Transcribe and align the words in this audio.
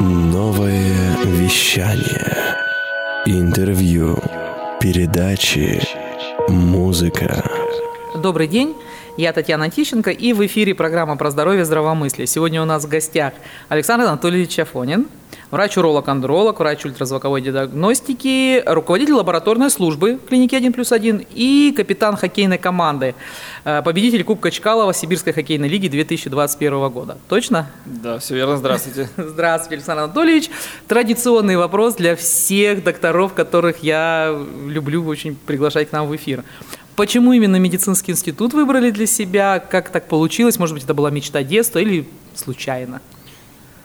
Новое 0.00 1.14
вещание. 1.26 2.56
Интервью. 3.26 4.16
Передачи. 4.80 5.78
Музыка. 6.48 7.44
Добрый 8.14 8.48
день, 8.48 8.74
я 9.16 9.32
Татьяна 9.32 9.70
Тищенко, 9.70 10.10
и 10.10 10.32
в 10.32 10.44
эфире 10.46 10.74
программа 10.74 11.16
про 11.16 11.30
здоровье 11.30 11.62
и 11.62 11.64
здравомыслие. 11.64 12.26
Сегодня 12.26 12.62
у 12.62 12.64
нас 12.64 12.84
в 12.84 12.88
гостях 12.88 13.34
Александр 13.68 14.06
Анатольевич 14.06 14.58
Афонин, 14.58 15.06
врач-уролог-андролог, 15.50 16.58
врач 16.60 16.84
ультразвуковой 16.84 17.42
диагностики, 17.42 18.62
руководитель 18.66 19.14
лабораторной 19.14 19.70
службы 19.70 20.18
клиники 20.28 20.54
1 20.54 20.72
плюс 20.72 20.92
1 20.92 21.26
и 21.34 21.74
капитан 21.76 22.16
хоккейной 22.16 22.58
команды, 22.58 23.14
э, 23.64 23.82
победитель 23.82 24.24
Кубка 24.24 24.50
Чкалова 24.50 24.94
Сибирской 24.94 25.32
хоккейной 25.32 25.68
лиги 25.68 25.88
2021 25.88 26.88
года. 26.88 27.18
Точно? 27.28 27.70
Да, 27.84 28.18
все 28.18 28.36
верно. 28.36 28.56
Здравствуйте. 28.56 29.08
Здравствуйте, 29.16 29.76
Александр 29.76 30.04
Анатольевич. 30.04 30.50
Традиционный 30.86 31.56
вопрос 31.56 31.94
для 31.94 32.16
всех 32.16 32.84
докторов, 32.84 33.34
которых 33.34 33.82
я 33.82 34.36
люблю 34.66 35.04
очень 35.06 35.34
приглашать 35.34 35.90
к 35.90 35.92
нам 35.92 36.06
в 36.06 36.16
эфир. 36.16 36.44
Почему 37.00 37.32
именно 37.32 37.56
медицинский 37.56 38.12
институт 38.12 38.52
выбрали 38.52 38.90
для 38.90 39.06
себя? 39.06 39.58
Как 39.58 39.88
так 39.88 40.06
получилось? 40.06 40.58
Может 40.58 40.74
быть, 40.74 40.84
это 40.84 40.92
была 40.92 41.10
мечта 41.10 41.42
детства 41.42 41.78
или 41.78 42.06
случайно? 42.34 43.00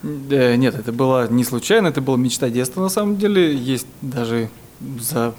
Э, 0.04 0.58
Нет, 0.58 0.76
это 0.76 0.92
было 0.92 1.26
не 1.30 1.46
случайно, 1.46 1.88
это 1.88 2.02
была 2.02 2.18
мечта 2.18 2.50
детства 2.50 2.82
на 2.82 2.90
самом 2.90 3.16
деле. 3.16 3.56
Есть 3.56 3.88
даже 4.02 4.50
за 5.00 5.34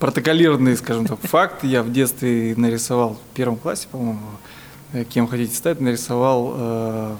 протоколированный, 0.00 0.76
скажем 0.76 1.06
так, 1.06 1.20
факт. 1.20 1.62
Я 1.62 1.84
в 1.84 1.92
детстве 1.92 2.54
нарисовал 2.56 3.14
в 3.14 3.36
первом 3.36 3.56
классе, 3.56 3.86
по-моему, 3.92 4.18
э, 4.92 5.04
кем 5.04 5.28
хотите 5.28 5.54
стать, 5.54 5.80
нарисовал 5.80 6.54
э, 6.56 7.16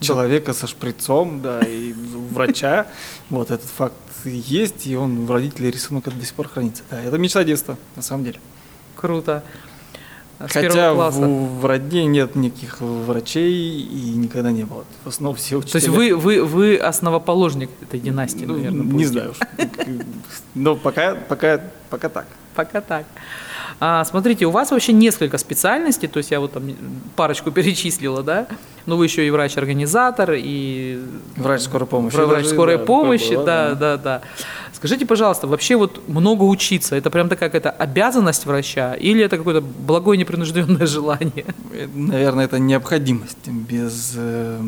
человека 0.00 0.54
со 0.54 0.66
шприцом, 0.66 1.40
да, 1.40 1.60
и 1.60 1.92
врача. 2.32 2.88
Вот 3.30 3.52
этот 3.52 3.70
факт 3.70 3.94
есть, 4.24 4.88
и 4.88 4.96
он 4.96 5.24
в 5.24 5.30
родителей 5.30 5.70
рисунок 5.70 6.06
до 6.06 6.24
сих 6.24 6.34
пор 6.34 6.48
хранится. 6.48 6.82
Да, 6.90 7.00
это 7.00 7.16
мечта 7.16 7.44
детства, 7.44 7.76
на 7.94 8.02
самом 8.02 8.24
деле. 8.24 8.40
Круто. 9.06 9.42
С 10.38 10.52
Хотя 10.52 10.92
в, 10.92 11.60
в 11.60 11.64
родне 11.64 12.04
нет 12.06 12.34
никаких 12.34 12.80
врачей 12.80 13.80
и 13.80 14.10
никогда 14.16 14.50
не 14.50 14.64
было. 14.64 14.84
В 15.04 15.08
основном 15.08 15.36
все 15.36 15.56
учителя. 15.56 15.72
То 15.72 15.78
есть 15.78 15.88
вы, 15.88 16.14
вы, 16.14 16.42
вы 16.44 16.76
основоположник 16.76 17.70
этой 17.80 18.00
династии, 18.00 18.44
Ну, 18.44 18.54
наверное, 18.54 18.84
не 18.84 18.90
будете? 18.92 19.08
знаю. 19.08 19.30
уж. 19.30 19.36
Но 20.54 20.74
пока, 20.76 21.14
пока, 21.14 21.60
пока 21.88 22.08
так. 22.08 22.26
Пока 22.54 22.80
так. 22.80 23.06
А, 23.78 24.04
смотрите, 24.04 24.46
у 24.46 24.50
вас 24.50 24.70
вообще 24.70 24.92
несколько 24.92 25.36
специальностей, 25.38 26.08
то 26.08 26.18
есть 26.18 26.30
я 26.30 26.40
вот 26.40 26.52
там 26.52 26.64
парочку 27.14 27.50
перечислила, 27.52 28.22
да? 28.22 28.46
Ну, 28.86 28.96
вы 28.96 29.04
еще 29.06 29.26
и 29.26 29.30
врач-организатор, 29.30 30.32
и 30.36 31.00
Врач 31.36 31.62
скорой 31.62 31.86
помощи. 31.86 32.14
врач 32.14 32.28
даже, 32.28 32.48
скорой 32.48 32.78
да, 32.78 32.84
помощи, 32.84 33.34
была, 33.34 33.44
да, 33.44 33.74
да, 33.74 33.96
да. 33.96 34.22
Скажите, 34.76 35.06
пожалуйста, 35.06 35.46
вообще 35.46 35.76
вот 35.76 36.06
много 36.08 36.42
учиться, 36.44 36.96
это 36.96 37.10
прям 37.10 37.28
такая 37.30 37.48
какая-то 37.48 37.70
обязанность 37.70 38.44
врача 38.46 38.94
или 38.94 39.24
это 39.24 39.38
какое-то 39.38 39.62
благое 39.62 40.18
непринужденное 40.18 40.86
желание? 40.96 41.46
Э, 41.72 41.88
Наверное, 41.94 42.44
это 42.44 42.58
необходимость. 42.58 43.48
Без 43.48 44.12
э, 44.16 44.60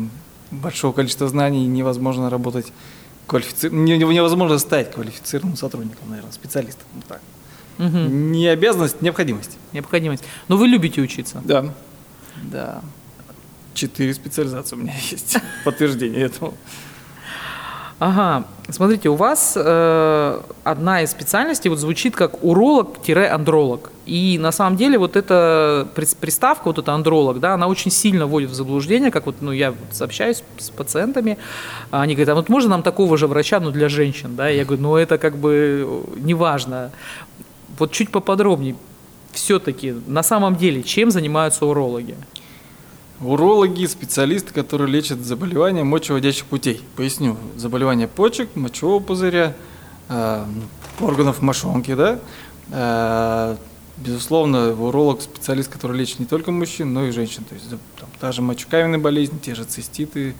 большого 0.51 0.93
количества 0.93 1.27
знаний 1.27 1.67
невозможно 1.67 2.29
работать 2.29 2.73
квалифици... 3.27 3.69
не- 3.69 3.97
невозможно 3.97 4.57
стать 4.57 4.91
квалифицированным 4.91 5.55
сотрудником, 5.57 6.09
наверное, 6.09 6.31
специалистом. 6.31 6.87
Вот 6.95 7.05
так. 7.05 7.21
Мгм. 7.77 8.31
Не 8.31 8.47
обязанность, 8.47 9.01
необходимость. 9.01 9.57
Необходимость. 9.73 10.23
Но 10.47 10.57
вы 10.57 10.67
любите 10.67 11.01
учиться. 11.01 11.39
Да. 11.45 11.73
Да. 12.43 12.81
Четыре 13.75 14.13
специализации 14.15 14.75
у 14.75 14.79
меня 14.79 14.93
есть. 15.11 15.37
Подтверждение 15.63 16.21
этому. 16.25 16.55
Ага, 17.99 18.45
смотрите, 18.69 19.09
у 19.09 19.15
вас 19.15 19.55
э, 19.57 20.41
одна 20.63 21.01
из 21.01 21.11
специальностей 21.11 21.69
вот 21.69 21.79
звучит 21.79 22.15
как 22.15 22.41
уролог-андролог. 22.41 23.91
И 24.05 24.37
на 24.39 24.53
самом 24.53 24.77
деле 24.77 24.97
вот 24.97 25.17
эта 25.17 25.85
прис- 25.95 26.15
приставка, 26.17 26.67
вот 26.67 26.77
эта 26.77 26.93
андролог, 26.93 27.41
да, 27.41 27.55
она 27.55 27.67
очень 27.67 27.91
сильно 27.91 28.25
вводит 28.25 28.51
в 28.51 28.53
заблуждение, 28.53 29.11
как 29.11 29.25
вот, 29.25 29.35
ну, 29.41 29.51
я 29.51 29.71
вот 29.71 30.01
общаюсь 30.01 30.43
с 30.57 30.69
пациентами, 30.69 31.37
они 31.91 32.13
говорят, 32.13 32.29
а 32.29 32.35
вот 32.35 32.47
можно 32.47 32.69
нам 32.69 32.83
такого 32.83 33.17
же 33.17 33.27
врача, 33.27 33.59
но 33.59 33.69
для 33.69 33.89
женщин, 33.89 34.37
да, 34.37 34.47
я 34.47 34.63
говорю, 34.63 34.81
ну, 34.81 34.95
это 34.95 35.17
как 35.17 35.37
бы 35.37 36.05
неважно. 36.15 36.91
Вот 37.77 37.91
чуть 37.91 38.11
поподробнее, 38.11 38.77
все-таки, 39.33 39.93
на 40.07 40.23
самом 40.23 40.55
деле, 40.55 40.83
чем 40.83 41.11
занимаются 41.11 41.65
урологи? 41.65 42.15
Урологи– 43.21 43.85
специалисты, 43.87 44.53
которые 44.53 44.89
лечат 44.89 45.19
заболевания 45.19 45.83
мочеводящих 45.83 46.45
путей. 46.45 46.81
Поясню. 46.95 47.35
Заболевания 47.57 48.07
почек, 48.07 48.55
мочевого 48.55 49.01
пузыря, 49.01 49.55
э, 50.07 50.45
ну, 50.99 51.05
органов 51.05 51.41
мошонки, 51.41 51.95
да. 51.95 52.19
Э, 52.71 53.57
безусловно, 53.97 54.71
уролог– 54.71 55.21
специалист, 55.21 55.69
который 55.69 55.97
лечит 55.97 56.19
не 56.19 56.27
только 56.27 56.51
мужчин, 56.51 56.93
но 56.93 57.07
и 57.07 57.11
женщин. 57.11 57.43
То 57.43 57.55
есть 57.55 57.69
там, 57.69 58.09
та 58.21 58.31
же 58.31 58.41
мочекаменная 58.41 58.99
болезнь, 58.99 59.37
те 59.41 59.53
же 59.53 59.65
циститы, 59.65 60.33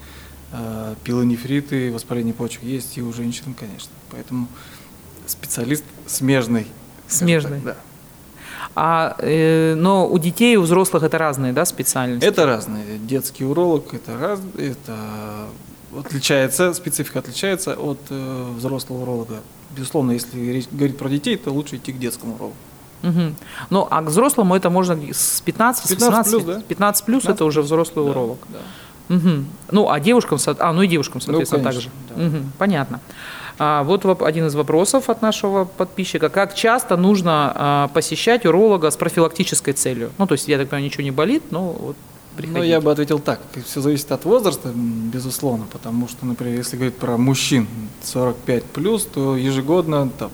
э, 0.53 0.96
пилонефриты, 1.03 1.91
воспаление 1.91 2.34
почек 2.34 2.63
есть 2.63 2.97
и 2.97 3.01
у 3.01 3.11
женщин, 3.11 3.53
конечно. 3.59 3.91
Поэтому 4.09 4.47
специалист 5.28 5.84
смежный. 6.07 6.66
Смежный. 7.09 7.59
так, 7.59 7.63
да. 7.63 7.78
А, 8.81 9.16
э, 9.19 9.75
но 9.75 10.07
у 10.07 10.17
детей 10.19 10.53
и 10.53 10.56
у 10.57 10.62
взрослых 10.62 11.03
это 11.03 11.17
разные, 11.17 11.51
да, 11.51 11.66
специальности? 11.66 12.25
Это 12.25 12.45
разные. 12.45 12.97
Детский 12.97 13.44
уролог 13.44 13.94
это 13.94 14.17
раз, 14.17 14.40
это 14.57 14.95
отличается, 15.97 16.73
специфика 16.73 17.19
отличается 17.19 17.73
от 17.73 18.00
э, 18.09 18.45
взрослого 18.56 19.01
уролога. 19.01 19.41
Безусловно, 19.75 20.12
если 20.12 20.40
речь 20.40 20.67
говорить 20.72 20.97
про 20.97 21.09
детей, 21.09 21.35
то 21.35 21.51
лучше 21.51 21.75
идти 21.75 21.91
к 21.91 22.00
детскому 22.00 22.35
урологу. 22.35 22.56
Мгм. 23.01 23.35
Ну, 23.69 23.85
а 23.91 24.01
к 24.01 24.06
взрослому 24.06 24.56
это 24.56 24.69
можно 24.69 24.97
с 25.11 25.41
15, 25.41 25.85
с 25.85 25.90
15 25.90 26.09
18? 26.09 26.31
плюс, 26.31 26.44
да. 26.46 26.61
15 26.61 27.06
плюс 27.06 27.22
15 27.23 27.35
это 27.35 27.46
уже 27.46 27.61
взрослый 27.61 28.06
Да, 28.06 28.11
уролог. 28.11 28.38
да. 28.47 28.59
Мгм. 29.13 29.47
Ну, 29.72 29.90
а 29.90 30.00
девушкам, 30.00 30.38
а, 30.57 30.72
ну 30.72 30.84
и 30.84 30.88
девушкам, 30.88 31.19
соответственно, 31.19 31.63
конечно, 31.66 31.91
также. 31.91 32.16
да. 32.16 32.38
Мгм, 32.40 32.51
Понятно. 32.57 33.01
А, 33.59 33.84
вот 33.84 34.06
один 34.22 34.47
из 34.47 34.56
вопросов 34.56 35.09
от 35.09 35.22
нашего 35.22 35.66
подписчика. 35.66 36.30
Как 36.30 36.56
часто 36.56 36.96
нужно 36.96 37.52
а, 37.53 37.88
посещать 37.90 38.46
уролога 38.46 38.90
с 38.90 38.96
профилактической 38.96 39.74
целью? 39.74 40.12
Ну, 40.18 40.28
то 40.28 40.34
есть, 40.34 40.47
я 40.47 40.58
так 40.58 40.70
понимаю, 40.70 40.86
ничего 40.86 41.03
не 41.03 41.12
болит, 41.12 41.52
но 41.52 41.74
вот 41.74 41.97
Ну, 42.31 42.38
приходите. 42.38 42.70
я 42.70 42.80
бы 42.80 42.90
ответил 42.90 43.20
так. 43.20 43.42
Все 43.66 43.81
зависит 43.81 44.09
от 44.14 44.24
возраста, 44.24 44.72
безусловно, 44.74 45.66
потому 45.70 46.08
что, 46.08 46.25
например, 46.25 46.58
если 46.58 46.78
говорить 46.78 46.96
про 46.96 47.18
мужчин 47.18 47.68
45 48.03 48.64
плюс, 48.64 49.06
то 49.06 49.36
ежегодно 49.36 50.09
там, 50.09 50.31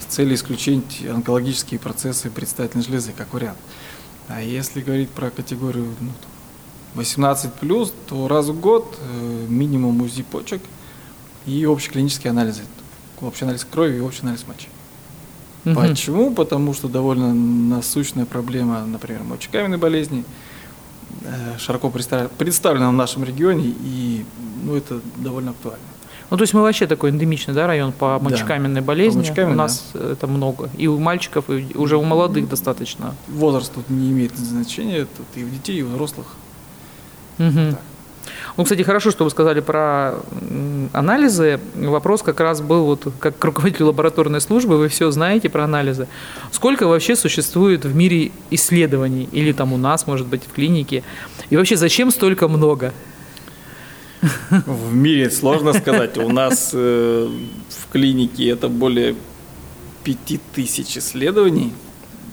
с 0.00 0.12
целью 0.12 0.34
исключить 0.34 1.06
онкологические 1.08 1.78
процессы 1.78 2.30
предстательной 2.30 2.84
железы, 2.84 3.12
как 3.16 3.32
вариант. 3.32 3.58
А 4.26 4.42
если 4.42 4.80
говорить 4.80 5.10
про 5.10 5.30
категорию 5.30 5.86
ну, 6.00 6.08
там, 6.20 6.30
18 6.94 7.54
плюс, 7.54 7.92
то 8.08 8.26
раз 8.26 8.46
в 8.46 8.58
год 8.58 8.98
э, 9.00 9.46
минимум 9.48 10.00
УЗИ 10.02 10.24
почек 10.24 10.62
и 11.46 11.64
общеклинические 11.64 12.30
анализы. 12.30 12.62
Общий 13.20 13.44
анализ 13.44 13.64
крови 13.70 13.96
и 13.96 14.00
общий 14.00 14.22
анализ 14.22 14.44
мочи. 14.46 14.68
Мгм. 15.64 15.74
Почему? 15.76 16.34
Потому 16.34 16.74
что 16.74 16.88
довольно 16.88 17.32
насущная 17.32 18.26
проблема, 18.26 18.84
например, 18.84 19.22
мочекаменной 19.22 19.78
болезни, 19.78 20.24
э, 21.22 21.58
широко 21.58 21.88
представ- 21.88 22.28
представлена 22.36 22.90
в 22.90 22.92
нашем 22.92 23.24
регионе, 23.24 23.72
и 23.82 24.24
ну, 24.62 24.74
это 24.76 25.00
довольно 25.16 25.52
актуально. 25.52 25.80
Ну, 26.30 26.36
то 26.38 26.42
есть 26.42 26.54
мы 26.54 26.62
вообще 26.62 26.86
такой 26.86 27.10
эндемичный, 27.10 27.54
да, 27.54 27.66
район 27.66 27.92
по 27.92 28.18
Да. 28.18 28.24
мочекаменной 28.30 28.80
болезни. 28.80 29.20
мочекаменной, 29.20 29.54
у 29.54 29.58
нас 29.58 29.84
это 29.94 30.26
много. 30.26 30.68
И 30.76 30.86
у 30.86 30.98
мальчиков, 30.98 31.48
и 31.48 31.68
уже 31.76 31.96
у 31.96 32.02
молодых 32.02 32.48
достаточно. 32.48 33.14
Возраст 33.28 33.72
тут 33.72 33.88
не 33.90 34.10
имеет 34.10 34.36
значения, 34.36 35.06
тут 35.06 35.26
и 35.36 35.44
у 35.44 35.48
детей, 35.48 35.78
и 35.78 35.82
у 35.82 35.88
взрослых. 35.88 36.26
Мгм. 37.38 37.72
Так. 37.72 37.80
Ну, 38.56 38.64
кстати, 38.64 38.82
хорошо, 38.82 39.10
что 39.10 39.24
вы 39.24 39.30
сказали 39.30 39.60
про 39.60 40.14
анализы. 40.92 41.60
Вопрос 41.74 42.22
как 42.22 42.40
раз 42.40 42.60
был, 42.60 42.84
вот 42.84 43.06
как 43.18 43.44
руководитель 43.44 43.84
лабораторной 43.84 44.40
службы, 44.40 44.76
вы 44.76 44.88
все 44.88 45.10
знаете 45.10 45.48
про 45.48 45.64
анализы. 45.64 46.06
Сколько 46.52 46.86
вообще 46.86 47.16
существует 47.16 47.84
в 47.84 47.94
мире 47.94 48.30
исследований? 48.50 49.28
Или 49.32 49.52
там 49.52 49.72
у 49.72 49.76
нас, 49.76 50.06
может 50.06 50.26
быть, 50.26 50.42
в 50.44 50.52
клинике? 50.52 51.02
И 51.50 51.56
вообще, 51.56 51.76
зачем 51.76 52.10
столько 52.10 52.48
много? 52.48 52.92
В 54.66 54.94
мире 54.94 55.30
сложно 55.30 55.72
сказать. 55.72 56.16
У 56.16 56.28
нас 56.28 56.70
э, 56.72 57.28
в 57.68 57.92
клинике 57.92 58.48
это 58.48 58.68
более 58.68 59.16
5000 60.04 60.98
исследований. 60.98 61.72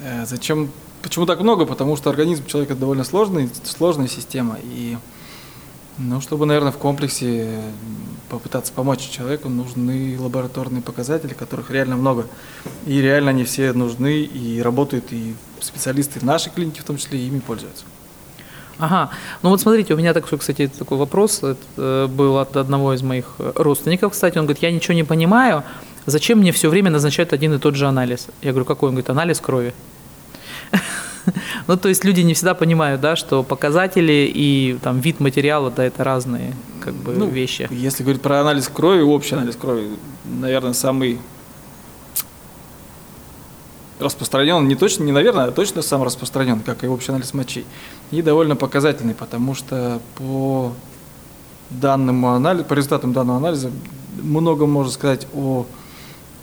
Э, 0.03 0.25
Зачем? 0.25 0.69
Почему 1.01 1.25
так 1.25 1.41
много? 1.41 1.65
Потому 1.65 1.97
что 1.97 2.09
организм 2.09 2.45
человека 2.45 2.75
довольно 2.75 3.03
сложный, 3.03 3.49
сложная 3.63 4.07
система. 4.07 4.57
И 4.63 4.97
ну, 5.97 6.21
чтобы, 6.21 6.45
наверное, 6.45 6.71
в 6.71 6.77
комплексе 6.77 7.45
э, 7.45 7.71
попытаться 8.29 8.71
помочь 8.73 9.09
человеку, 9.09 9.49
нужны 9.49 10.17
лабораторные 10.19 10.81
показатели, 10.81 11.33
которых 11.33 11.69
реально 11.69 11.97
много. 11.97 12.27
И 12.85 13.01
реально 13.01 13.31
они 13.31 13.43
все 13.43 13.73
нужны 13.73 14.21
и 14.21 14.61
работают, 14.61 15.11
и 15.11 15.35
специалисты 15.59 16.19
в 16.19 16.23
нашей 16.23 16.51
клинике 16.51 16.81
в 16.81 16.85
том 16.85 16.97
числе 16.97 17.19
ими 17.19 17.39
пользуются. 17.39 17.83
Ага. 18.79 19.11
Ну 19.43 19.49
вот 19.49 19.61
смотрите, 19.61 19.93
у 19.93 19.97
меня 19.97 20.13
такой, 20.13 20.39
кстати, 20.39 20.67
такой 20.67 20.97
вопрос 20.97 21.43
это, 21.43 21.57
э, 21.77 22.07
был 22.07 22.37
от 22.39 22.55
одного 22.57 22.93
из 22.93 23.03
моих 23.03 23.35
родственников, 23.37 24.13
кстати. 24.13 24.37
Он 24.37 24.45
говорит, 24.45 24.63
я 24.63 24.71
ничего 24.71 24.93
не 24.93 25.03
понимаю, 25.03 25.63
зачем 26.05 26.39
мне 26.39 26.51
все 26.51 26.69
время 26.69 26.89
назначают 26.89 27.33
один 27.33 27.53
и 27.53 27.59
тот 27.59 27.75
же 27.75 27.87
анализ? 27.87 28.27
Я 28.41 28.51
говорю, 28.51 28.65
какой? 28.65 28.89
Он 28.89 28.95
говорит, 28.95 29.09
анализ 29.09 29.39
крови. 29.39 29.73
Ну, 31.67 31.77
то 31.77 31.89
есть 31.89 32.03
люди 32.03 32.21
не 32.21 32.33
всегда 32.33 32.53
понимают, 32.53 33.01
да, 33.01 33.15
что 33.15 33.43
показатели 33.43 34.31
и 34.33 34.77
там 34.81 34.99
вид 34.99 35.19
материала, 35.19 35.71
да, 35.71 35.85
это 35.85 36.03
разные 36.03 36.53
как 36.81 36.93
бы 36.93 37.13
Ну, 37.13 37.27
вещи. 37.27 37.67
Если 37.71 38.03
говорить 38.03 38.21
про 38.21 38.41
анализ 38.41 38.67
крови, 38.67 39.01
общий 39.01 39.35
анализ 39.35 39.55
крови, 39.55 39.89
наверное, 40.25 40.73
самый 40.73 41.19
распространен, 43.99 44.67
не 44.67 44.75
точно, 44.75 45.03
не 45.03 45.11
наверное, 45.11 45.45
а 45.45 45.51
точно 45.51 45.81
самый 45.81 46.05
распространен, 46.05 46.61
как 46.61 46.83
и 46.83 46.87
общий 46.87 47.11
анализ 47.11 47.33
мочи. 47.33 47.65
И 48.09 48.21
довольно 48.21 48.55
показательный, 48.55 49.13
потому 49.13 49.53
что 49.53 50.01
по 50.15 50.73
данному 51.69 52.29
анализу, 52.29 52.65
по 52.65 52.73
результатам 52.73 53.13
данного 53.13 53.37
анализа 53.37 53.71
много 54.21 54.65
можно 54.65 54.91
сказать 54.91 55.27
о, 55.33 55.65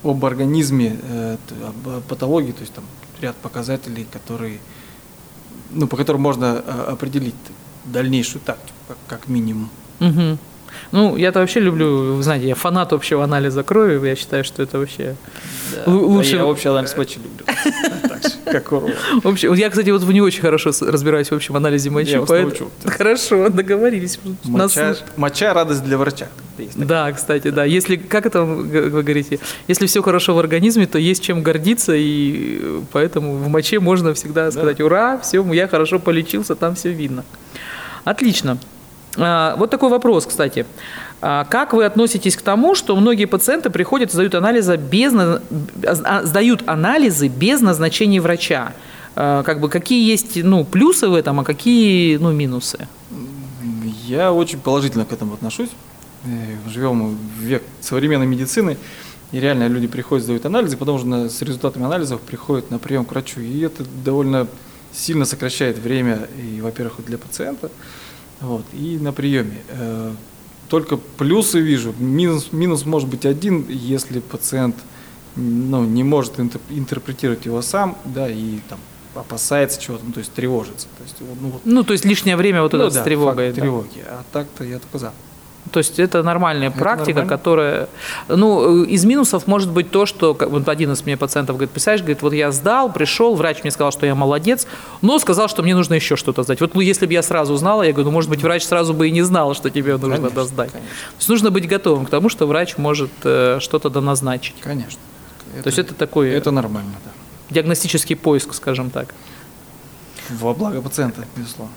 об 0.03 0.25
организме, 0.25 0.99
э, 1.03 1.37
об 1.67 2.03
патологии, 2.03 2.51
то 2.51 2.61
есть 2.61 2.73
там 2.73 2.83
ряд 3.21 3.35
показателей, 3.37 4.05
которые, 4.11 4.59
ну, 5.71 5.87
по 5.87 5.97
которым 5.97 6.21
можно 6.21 6.63
э, 6.65 6.85
определить 6.91 7.35
дальнейшую 7.85 8.41
тактику, 8.41 8.73
как, 8.87 8.97
как 9.07 9.27
минимум. 9.27 9.69
Мгм. 9.99 10.37
Ну, 10.91 11.17
я-то 11.17 11.39
вообще 11.39 11.59
люблю, 11.59 12.15
вы 12.15 12.23
знаете, 12.23 12.47
я 12.47 12.55
фанат 12.55 12.93
общего 12.93 13.23
анализа 13.23 13.63
крови, 13.63 14.07
я 14.07 14.15
считаю, 14.15 14.43
что 14.43 14.61
это 14.63 14.77
вообще 14.79 15.15
Да, 15.73 15.91
Лу- 15.91 16.05
лучше- 16.05 16.35
Я 16.37 16.45
общий 16.45 16.69
анализ 16.69 16.95
мочи 16.95 17.19
люблю. 17.19 17.45
Же, 18.23 18.29
как 18.51 18.71
уролог. 18.71 18.95
Вообще, 19.23 19.49
вот 19.49 19.57
я, 19.57 19.69
кстати, 19.69 19.89
вот 19.89 20.03
не 20.03 20.21
очень 20.21 20.41
хорошо 20.41 20.71
разбираюсь 20.81 21.29
в 21.31 21.35
общем 21.35 21.55
анализе 21.55 21.89
мочи. 21.89 22.11
Я 22.11 22.21
вас 22.21 22.29
поэт- 22.29 22.43
научу. 22.43 22.69
Хорошо, 22.85 23.49
договорились. 23.49 24.19
Моча, 24.43 24.95
моча– 25.17 25.53
радость 25.55 25.83
для 25.83 25.97
врача. 25.97 26.27
Да, 26.75 27.11
кстати, 27.11 27.49
да. 27.51 27.63
Если, 27.63 27.95
как 27.95 28.25
это 28.25 28.43
вы 28.43 28.89
говорите, 28.89 29.39
если 29.67 29.85
все 29.87 30.01
хорошо 30.01 30.35
в 30.35 30.39
организме, 30.39 30.87
то 30.87 30.97
есть 30.97 31.23
чем 31.23 31.41
гордиться, 31.41 31.93
и 31.95 32.81
поэтому 32.91 33.37
в 33.37 33.47
моче 33.47 33.79
можно 33.79 34.13
всегда 34.13 34.51
сказать, 34.51 34.81
ура, 34.81 35.19
все, 35.19 35.43
я 35.53 35.67
хорошо 35.67 35.99
полечился, 35.99 36.55
там 36.55 36.75
все 36.75 36.91
видно. 36.91 37.23
Отлично. 38.03 38.57
А, 39.17 39.55
Вот 39.57 39.69
такой 39.69 39.89
вопрос, 39.89 40.25
кстати. 40.25 40.65
А 41.21 41.45
Как 41.45 41.73
вы 41.73 41.85
относитесь 41.85 42.35
к 42.35 42.41
тому, 42.41 42.75
что 42.75 42.95
многие 42.95 43.25
пациенты 43.25 43.69
приходят 43.69 44.11
сдают 44.11 44.35
анализы 44.35 44.77
без, 44.77 45.11
на- 45.11 45.41
а, 45.85 46.23
сдают 46.25 46.63
анализы 46.67 47.27
без 47.27 47.61
назначения 47.61 48.21
врача? 48.21 48.73
А, 49.15 49.43
Как 49.43 49.59
бы 49.59 49.69
какие 49.69 50.09
есть 50.09 50.41
ну, 50.41 50.63
плюсы 50.63 51.09
в 51.09 51.13
этом, 51.13 51.39
а 51.41 51.43
какие 51.43 52.17
ну, 52.17 52.31
минусы? 52.31 52.87
Я 54.07 54.31
очень 54.31 54.59
положительно 54.59 55.05
к 55.05 55.11
этому 55.11 55.33
отношусь. 55.33 55.69
Э, 56.25 56.29
Живем 56.69 57.15
в 57.15 57.41
век 57.41 57.63
современной 57.81 58.25
медицины, 58.25 58.77
и 59.31 59.39
реально 59.39 59.67
люди 59.67 59.87
приходят, 59.87 60.23
сдают 60.23 60.45
анализы, 60.45 60.77
потом 60.77 60.95
уже 60.95 61.29
с 61.29 61.41
результатами 61.41 61.85
анализов 61.85 62.21
приходят 62.21 62.71
на 62.71 62.79
прием 62.79 63.05
к 63.05 63.11
врачу. 63.11 63.41
И 63.41 63.59
это 63.59 63.83
довольно 64.03 64.47
сильно 64.93 65.25
сокращает 65.25 65.77
время, 65.77 66.27
и, 66.41 66.61
во-первых, 66.61 67.05
для 67.05 67.17
пациента, 67.17 67.69
вот, 68.41 68.63
и 68.73 68.97
на 68.99 69.11
приеме. 69.13 69.59
Только 70.69 70.97
плюсы 70.97 71.59
вижу. 71.59 71.93
Минус, 71.99 72.49
минус 72.51 72.85
может 72.85 73.09
быть 73.09 73.25
один, 73.25 73.65
если 73.67 74.19
пациент 74.19 74.75
ну, 75.35 75.83
не 75.83 76.03
может 76.03 76.39
интер- 76.39 76.61
интерпретировать 76.69 77.45
его 77.45 77.61
сам, 77.61 77.97
да, 78.05 78.29
и 78.29 78.59
там 78.69 78.79
опасается 79.15 79.81
чего-то, 79.81 80.05
ну, 80.05 80.13
то 80.13 80.19
есть 80.19 80.31
тревожится. 80.33 80.87
То 80.97 81.03
есть, 81.03 81.15
ну, 81.19 81.49
вот 81.49 81.61
Ну, 81.65 81.83
то 81.83 81.93
есть 81.93 82.05
лишнее 82.05 82.35
время 82.35 82.61
вот 82.61 82.73
ну 82.73 82.79
это 82.83 82.93
да, 82.93 83.01
с 83.01 83.03
тревогой. 83.03 83.51
да. 83.51 83.61
тревоги. 83.61 84.03
А 84.05 84.23
так-то 84.31 84.63
я 84.63 84.79
только 84.79 84.99
за. 84.99 85.13
То 85.71 85.77
есть 85.79 85.99
это 85.99 86.23
нормальная 86.23 86.69
Это 86.69 86.79
практика, 86.79 87.19
нормально. 87.19 87.29
которая... 87.37 87.89
Ну, 88.27 88.83
э, 88.83 88.87
из 88.87 89.05
минусов 89.05 89.45
может 89.45 89.69
быть 89.69 89.91
то, 89.91 90.05
что 90.05 90.35
вот 90.39 90.67
один 90.67 90.91
из 90.93 91.05
мне 91.05 91.15
пациентов 91.15 91.57
говорит, 91.57 91.71
представляешь, 91.71 92.01
говорит, 92.01 92.21
вот 92.21 92.33
я 92.33 92.51
сдал, 92.51 92.91
пришел, 92.91 93.35
врач 93.35 93.61
мне 93.61 93.71
сказал, 93.71 93.91
что 93.91 94.05
я 94.05 94.15
молодец, 94.15 94.65
но 95.01 95.19
сказал, 95.19 95.47
что 95.47 95.61
мне 95.61 95.75
нужно 95.75 95.93
еще 95.93 96.15
что-то 96.15 96.43
сдать. 96.43 96.59
Вот 96.61 96.73
ну, 96.73 96.81
если 96.81 97.05
бы 97.05 97.13
я 97.13 97.21
сразу 97.21 97.55
знала, 97.55 97.83
я 97.83 97.91
говорю, 97.91 98.05
ну, 98.09 98.13
может 98.13 98.29
быть, 98.29 98.41
врач 98.41 98.63
сразу 98.63 98.93
бы 98.93 99.07
и 99.09 99.11
не 99.11 99.21
знал, 99.21 99.53
что 99.53 99.69
тебе 99.69 99.93
нужно 99.93 100.15
Конечно, 100.17 100.29
досдать. 100.31 100.71
конечно. 100.71 100.89
То 100.95 101.15
есть 101.19 101.29
нужно 101.29 101.51
быть 101.51 101.67
готовым 101.67 102.05
к 102.05 102.09
тому, 102.09 102.29
что 102.29 102.47
врач 102.47 102.77
может 102.77 103.11
э, 103.23 103.59
что-то 103.59 103.89
доназначить. 103.89 104.55
Конечно. 104.61 104.99
То 105.61 105.67
есть 105.67 105.77
это 105.79 105.93
такой 105.93 106.29
Это 106.29 106.51
нормально, 106.51 106.93
да. 107.05 107.11
диагностический 107.53 108.15
поиск, 108.15 108.53
скажем 108.53 108.89
так. 108.89 109.13
Во 110.29 110.53
благо 110.53 110.81
пациента, 110.81 111.25
безусловно. 111.35 111.73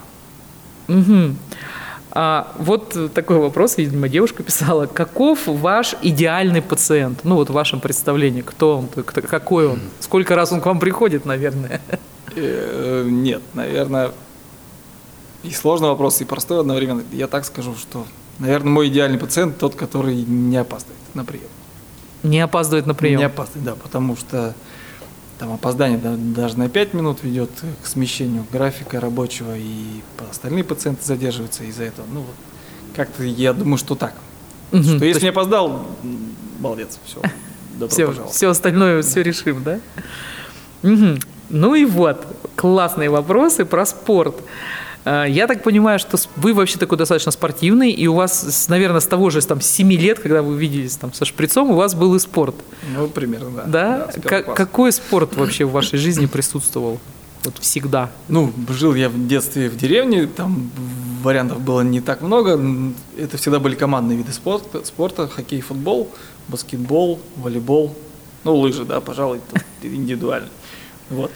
Мгм. 0.89 1.37
А, 2.15 2.53
вот 2.59 3.15
такой 3.15 3.39
вопрос, 3.39 3.79
видимо, 3.79 4.09
девушка 4.09 4.43
писала. 4.43 4.87
Каков 4.87 5.47
ваш 5.47 5.95
идеальный 6.03 6.61
пациент? 6.61 7.21
Ну, 7.25 7.37
вот 7.37 7.49
в 7.49 7.53
вашем 7.55 7.81
представлении, 7.81 8.43
кто 8.43 8.79
он, 8.79 8.89
кто- 8.89 9.23
какой 9.23 9.67
он? 9.67 9.81
Сколько 10.01 10.35
раз 10.37 10.53
он 10.53 10.61
к 10.61 10.67
вам 10.67 10.79
приходит, 10.79 11.25
наверное? 11.25 11.81
Э, 12.37 13.07
Нет, 13.09 13.43
наверное, 13.55 14.11
и 15.43 15.51
сложный 15.53 15.89
вопрос, 15.89 16.21
и 16.21 16.25
простой 16.25 16.61
одновременно. 16.61 17.03
Я 17.13 17.27
так 17.29 17.45
скажу, 17.47 17.75
что, 17.77 18.07
наверное, 18.39 18.71
мой 18.73 18.89
идеальный 18.89 19.19
пациент 19.19 19.59
тот, 19.59 19.75
который 19.75 20.17
не 20.17 20.57
опаздывает 20.59 20.99
на 21.15 21.25
прием. 21.25 21.49
Не 22.23 22.41
опаздывает 22.41 22.87
на 22.87 22.95
прием. 22.95 23.19
Не 23.19 23.25
опаздывает, 23.25 23.65
да, 23.65 23.75
потому 23.75 24.17
что 24.17 24.55
там 25.43 25.53
опоздание 25.53 25.99
да, 25.99 26.15
даже 26.17 26.57
на 26.57 26.69
5 26.69 26.95
минут 26.95 27.25
ведет 27.25 27.51
к 27.83 27.87
смещению 27.89 28.47
графика 28.53 29.01
рабочего, 29.01 29.57
и 29.57 30.01
остальные 30.31 30.63
пациенты 30.63 31.05
задерживаются 31.05 31.65
из-за 31.65 31.83
этого. 31.83 32.07
Ну, 32.13 32.21
вот 32.21 32.37
как-то 32.95 33.25
я 33.25 33.53
думаю, 33.53 33.77
что 33.77 33.97
так. 33.97 34.15
Мгм. 34.71 34.85
Что 34.85 34.99
То 35.01 35.05
если 35.05 35.23
не 35.25 35.31
опоздал, 35.31 35.85
молодец, 36.61 36.97
все. 37.05 37.21
Добро 37.73 37.89
все, 37.89 38.07
пожаловать. 38.07 38.35
все 38.37 38.51
остальное 38.51 39.03
все 39.03 39.23
решим, 39.23 39.65
да? 39.65 39.81
Мгм. 40.83 41.19
Ну 41.51 41.75
и 41.75 41.87
вот, 41.87 42.25
классные 42.55 43.11
вопросы 43.11 43.65
про 43.65 43.85
спорт. 43.85 44.37
А, 45.05 45.25
Я 45.25 45.47
так 45.47 45.63
понимаю, 45.63 45.99
что 45.99 46.17
вы 46.37 46.55
вообще 46.55 46.79
такой 46.79 46.99
достаточно 46.99 47.33
спортивный, 47.33 47.91
и 47.91 48.07
у 48.07 48.15
вас, 48.15 48.69
наверное, 48.69 49.01
с 49.01 49.07
того 49.07 49.31
же 49.31 49.41
там, 49.43 49.61
7 49.61 49.93
лет, 49.93 50.19
когда 50.19 50.43
вы 50.43 50.57
виделись 50.57 50.97
там, 50.97 51.13
со 51.13 51.25
шприцом, 51.25 51.71
у 51.71 51.75
вас 51.75 51.95
был 51.95 52.15
и 52.15 52.19
спорт. 52.19 52.55
Ну, 52.97 53.09
примерно, 53.09 53.51
да. 53.51 53.65
Да? 53.67 54.11
Как- 54.23 54.45
класса. 54.47 54.57
какой 54.65 54.93
спорт 54.93 55.37
вообще 55.37 55.65
в 55.65 55.73
вашей 55.73 55.99
жизни 55.99 56.27
присутствовал? 56.27 57.01
Вот 57.45 57.59
всегда. 57.59 58.11
Ну, 58.29 58.53
жил 58.69 58.95
я 58.95 59.09
в 59.09 59.27
детстве 59.27 59.69
в 59.69 59.77
деревне, 59.77 60.29
там 60.29 60.71
вариантов 61.25 61.61
было 61.61 61.81
не 61.81 62.01
так 62.01 62.21
много. 62.23 62.61
Это 63.19 63.37
всегда 63.37 63.59
были 63.59 63.75
командные 63.75 64.17
виды 64.17 64.33
спорта, 64.33 64.85
спорта 64.85 65.27
хоккей, 65.27 65.61
футбол, 65.61 66.09
баскетбол, 66.47 67.19
волейбол. 67.37 67.97
Ну, 68.45 68.57
лыжи, 68.57 68.85
да, 68.85 69.01
пожалуй, 69.01 69.41
индивидуально. 69.83 70.49
Вот. 71.11 71.33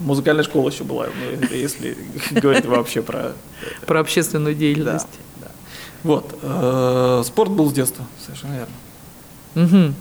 Музыкальная 0.00 0.44
школа 0.44 0.70
еще 0.70 0.84
была, 0.84 1.06
ну, 1.06 1.46
если 1.56 1.96
говорить 2.30 2.64
вообще 2.66 3.02
про... 3.02 3.32
Про 3.86 4.00
общественную 4.00 4.54
Да, 4.54 4.60
деятельность. 4.60 5.06
да. 5.40 5.48
Вот. 6.02 6.38
э, 6.42 7.22
Спорт 7.26 7.50
был 7.50 7.68
с 7.70 7.72
детства, 7.72 8.04
совершенно 8.24 8.52
верно. 8.54 8.74
Мгм. 9.54 9.94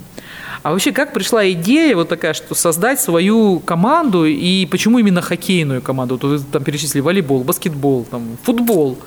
А 0.64 0.72
вообще, 0.72 0.92
как 0.92 1.14
пришла 1.14 1.50
идея 1.52 1.96
вот 1.96 2.10
такая, 2.10 2.34
что 2.34 2.54
создать 2.56 3.00
свою 3.00 3.60
команду, 3.60 4.26
и 4.26 4.66
почему 4.66 5.00
именно 5.00 5.22
хоккейную 5.22 5.82
команду? 5.82 6.16
Вот 6.22 6.24
вы 6.24 6.40
там 6.40 6.64
перечислили 6.64 7.02
волейбол, 7.02 7.44
баскетбол, 7.44 8.06
там, 8.10 8.38
футбол. 8.44 8.98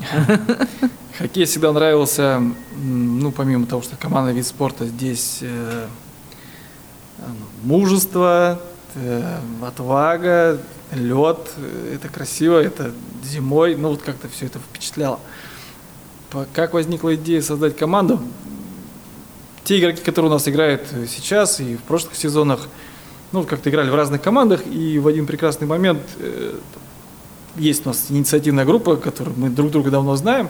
Хоккей 1.18 1.44
всегда 1.44 1.72
нравился, 1.72 2.42
ну, 2.76 3.30
помимо 3.30 3.66
того, 3.66 3.82
что 3.82 3.96
командный 3.96 4.32
вид 4.34 4.46
спорта, 4.46 4.84
здесь 4.86 5.38
э, 5.42 5.86
мужество, 7.62 8.60
э, 8.94 9.38
отвага, 9.62 10.60
лед, 10.92 11.50
это 11.92 12.08
красиво, 12.08 12.58
это 12.58 12.92
зимой, 13.24 13.76
ну, 13.76 13.90
вот 13.90 14.02
как-то 14.02 14.28
все 14.28 14.46
это 14.46 14.58
впечатляло. 14.58 15.20
Как 16.52 16.74
возникла 16.74 17.14
идея 17.14 17.42
создать 17.42 17.76
команду? 17.76 18.20
Те 19.62 19.78
игроки, 19.78 20.02
которые 20.02 20.30
у 20.30 20.34
нас 20.34 20.46
играют 20.48 20.82
сейчас 21.08 21.60
и 21.60 21.76
в 21.76 21.82
прошлых 21.82 22.16
сезонах, 22.16 22.68
ну, 23.32 23.44
как-то 23.44 23.70
играли 23.70 23.90
в 23.90 23.94
разных 23.94 24.20
командах, 24.22 24.66
и 24.66 24.98
в 24.98 25.08
один 25.08 25.26
прекрасный 25.26 25.66
момент 25.66 26.02
э, 26.18 26.58
есть 27.56 27.84
у 27.86 27.88
нас 27.88 28.06
инициативная 28.08 28.64
группа, 28.64 28.96
которую 28.96 29.36
мы 29.38 29.48
друг 29.48 29.70
друга 29.70 29.90
давно 29.90 30.16
знаем. 30.16 30.48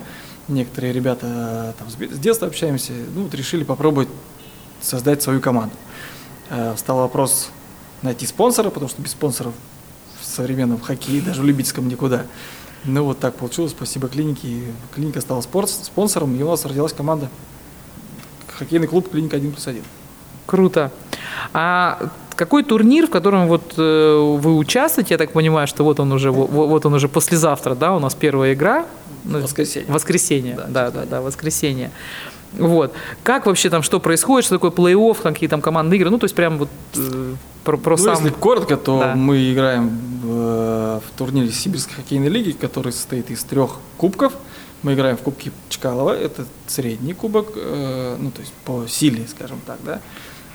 Некоторые 0.49 0.93
ребята 0.93 1.27
э, 1.27 1.73
там 1.79 1.89
с 1.91 2.19
детства 2.19 2.49
общаемся. 2.49 2.93
Ну, 3.15 3.23
вот 3.23 3.35
решили 3.35 3.65
попробовать 3.65 4.09
создать 4.83 5.23
свою 5.23 5.41
команду. 5.41 5.75
Э, 6.51 6.75
Стал 6.77 6.99
вопрос 6.99 7.51
найти 8.05 8.27
спонсора, 8.27 8.71
потому 8.71 8.89
что 8.89 9.03
без 9.03 9.11
спонсоров 9.11 9.55
в 10.21 10.25
современном 10.25 10.81
хоккее, 10.81 11.21
даже 11.21 11.43
в 11.43 11.45
любительском 11.45 11.89
никуда. 11.89 12.27
Ну, 12.85 13.05
вот 13.05 13.19
так 13.19 13.35
получилось. 13.35 13.73
Спасибо 13.73 14.09
клинике. 14.09 14.49
Клиника 14.95 15.21
стала 15.21 15.41
спорт, 15.41 15.71
спонсором, 15.71 16.37
и 16.37 16.43
у 16.43 16.51
нас 16.51 16.65
родилась 16.67 16.93
команда. 16.93 17.29
Хоккейный 18.59 18.87
клуб 18.87 19.11
«Клиника 19.11 19.37
1 19.37 19.53
плюс 19.53 19.67
1». 19.67 19.83
Круто. 20.47 20.93
А 21.53 22.11
какой 22.37 22.63
турнир, 22.63 23.07
в 23.07 23.11
котором 23.11 23.49
вот 23.49 23.75
э, 23.79 24.37
вы 24.39 24.57
участвуете, 24.57 25.15
я 25.15 25.19
так 25.19 25.33
понимаю, 25.33 25.67
что 25.67 25.83
вот 25.83 25.99
он 25.99 26.13
уже, 26.13 26.31
вот, 26.31 26.51
вот 26.51 26.87
он 26.87 26.95
уже 26.95 27.09
послезавтра, 27.09 27.75
да, 27.75 27.95
у 27.95 27.99
нас 27.99 28.15
первая 28.15 28.53
игра. 28.53 28.87
Воскресенье. 29.25 29.91
Воскресенье, 29.91 30.55
Да, 30.55 30.67
да, 30.69 30.91
да, 30.91 31.05
да, 31.07 31.21
воскресенье. 31.23 31.91
Вот. 32.59 32.93
Как 33.23 33.47
вообще 33.47 33.71
там, 33.71 33.83
что 33.83 34.01
происходит, 34.01 34.47
что 34.47 34.57
такое 34.57 34.71
плей-офф, 34.71 35.23
какие 35.23 35.49
там 35.49 35.61
командные 35.61 35.99
игры, 35.99 36.11
ну, 36.11 36.19
то 36.19 36.25
есть 36.25 36.35
прям 36.35 36.59
вот 36.59 36.69
э, 36.97 37.35
про, 37.65 37.77
про 37.77 37.97
Ну, 37.97 38.03
сам... 38.03 38.15
если 38.15 38.31
коротко, 38.31 38.77
то 38.77 38.99
Да. 39.01 39.15
мы 39.15 39.53
играем 39.53 39.99
в, 40.23 41.01
в 41.01 41.19
турнире 41.19 41.51
Сибирской 41.51 41.97
хоккейной 41.97 42.29
лиги, 42.29 42.53
который 42.53 42.93
состоит 42.93 43.31
из 43.31 43.43
трех 43.45 43.77
кубков. 43.97 44.33
Мы 44.83 44.93
играем 44.95 45.17
в 45.17 45.23
Кубке 45.23 45.51
Чкалова, 45.71 46.11
это 46.11 46.45
средний 46.67 47.15
кубок, 47.15 47.53
э, 47.57 48.17
ну 48.19 48.31
то 48.31 48.41
есть 48.41 48.53
по 48.65 48.87
силе, 48.87 49.27
скажем 49.27 49.59
так, 49.67 49.79
да. 49.85 50.01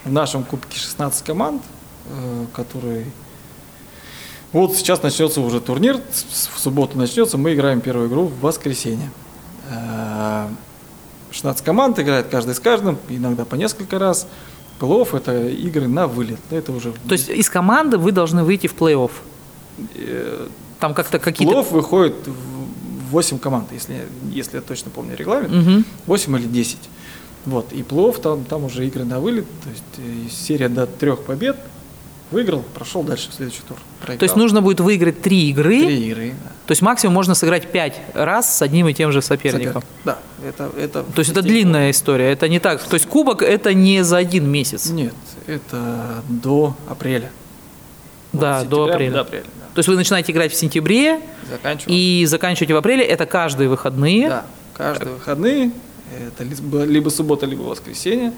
В 0.04 0.12
нашем 0.12 0.44
кубке 0.44 0.78
16 0.78 1.24
команд, 1.24 1.62
э, 2.06 2.46
которые... 2.54 3.06
Вот 4.52 4.74
сейчас 4.74 5.02
начнется 5.02 5.40
уже 5.40 5.60
турнир, 5.60 6.00
в 6.22 6.58
субботу 6.58 6.96
начнется, 6.96 7.38
мы 7.38 7.54
играем 7.54 7.80
первую 7.80 8.08
игру 8.08 8.26
в 8.26 8.40
воскресенье. 8.40 9.10
Э, 11.30 11.34
16 11.34 11.64
команд 11.64 11.98
играет 11.98 12.26
каждый 12.28 12.54
с 12.54 12.60
каждым, 12.60 12.98
иногда 13.08 13.44
по 13.44 13.54
несколько 13.54 13.98
раз. 13.98 14.26
Плей-офф 14.80 15.16
это 15.16 15.48
игры 15.48 15.88
на 15.88 16.06
вылет. 16.06 16.40
Это 16.50 16.72
уже 16.72 16.92
То 17.06 17.12
есть 17.12 17.28
из 17.28 17.50
команды 17.50 17.98
вы 17.98 18.12
должны 18.12 18.44
выйти 18.44 18.66
в 18.66 18.74
плей-офф. 18.74 19.10
э, 19.94 20.48
Там 20.78 20.94
как-то 20.94 21.18
какие-то... 21.18 21.54
плей-офф 21.54 21.70
выходит 21.70 22.14
в 22.26 23.10
8 23.10 23.38
команд, 23.38 23.68
если, 23.72 24.06
если 24.30 24.56
я 24.56 24.62
точно 24.62 24.90
помню 24.90 25.16
регламент. 25.16 25.52
Мгм. 25.52 25.84
8 26.06 26.36
или 26.38 26.46
10. 26.46 26.78
Вот. 27.46 27.72
И 27.72 27.82
плей-офф 27.82 28.20
там, 28.20 28.44
там 28.44 28.64
уже 28.64 28.86
игры 28.86 29.04
на 29.04 29.20
вылет. 29.20 29.46
То 29.64 29.70
есть 29.70 29.84
э, 29.98 30.30
серия 30.30 30.68
до 30.68 30.86
трех 30.86 31.24
побед. 31.24 31.58
Выиграл, 32.30 32.62
прошел 32.74 33.02
дальше 33.02 33.30
в 33.30 33.34
следующий 33.34 33.62
тур. 33.66 33.76
То 34.06 34.22
есть 34.22 34.36
нужно 34.36 34.62
будет 34.62 34.80
выиграть 34.80 35.20
три 35.20 35.50
игры, 35.50 35.80
три 35.80 36.08
игры. 36.08 36.34
да. 36.42 36.50
то 36.66 36.72
есть 36.72 36.80
максимум 36.80 37.14
можно 37.14 37.34
сыграть 37.34 37.70
пять 37.72 38.00
раз 38.14 38.56
с 38.56 38.62
одним 38.62 38.86
и 38.88 38.94
тем 38.94 39.10
же 39.10 39.20
соперником. 39.20 39.82
Соперник. 39.82 39.88
Да, 40.04 40.18
это, 40.46 40.70
это 40.78 41.02
То 41.02 41.18
есть 41.18 41.32
это 41.32 41.42
длинная 41.42 41.90
история, 41.90 42.30
это 42.30 42.48
не 42.48 42.60
так. 42.60 42.82
То 42.82 42.94
есть 42.94 43.06
кубок 43.06 43.42
это 43.42 43.74
не 43.74 44.04
за 44.04 44.18
один 44.18 44.48
месяц. 44.48 44.90
Нет, 44.90 45.14
это 45.46 46.22
до 46.28 46.76
апреля. 46.88 47.30
Да, 48.32 48.60
Вот, 48.60 48.68
до 48.68 48.84
апреля. 48.84 49.12
До 49.12 49.20
апреля, 49.22 49.44
да. 49.44 49.66
То 49.74 49.78
есть 49.80 49.88
вы 49.88 49.96
начинаете 49.96 50.30
играть 50.30 50.52
в 50.52 50.56
сентябре 50.56 51.20
и 51.86 52.24
заканчиваете 52.28 52.74
в 52.74 52.76
апреле. 52.76 53.04
Это 53.04 53.26
каждые 53.26 53.68
выходные. 53.68 54.28
Да, 54.28 54.46
каждые 54.76 55.14
выходные, 55.14 55.72
это 56.28 56.44
либо 56.84 57.08
суббота, 57.08 57.46
либо 57.46 57.62
воскресенье. 57.62 58.32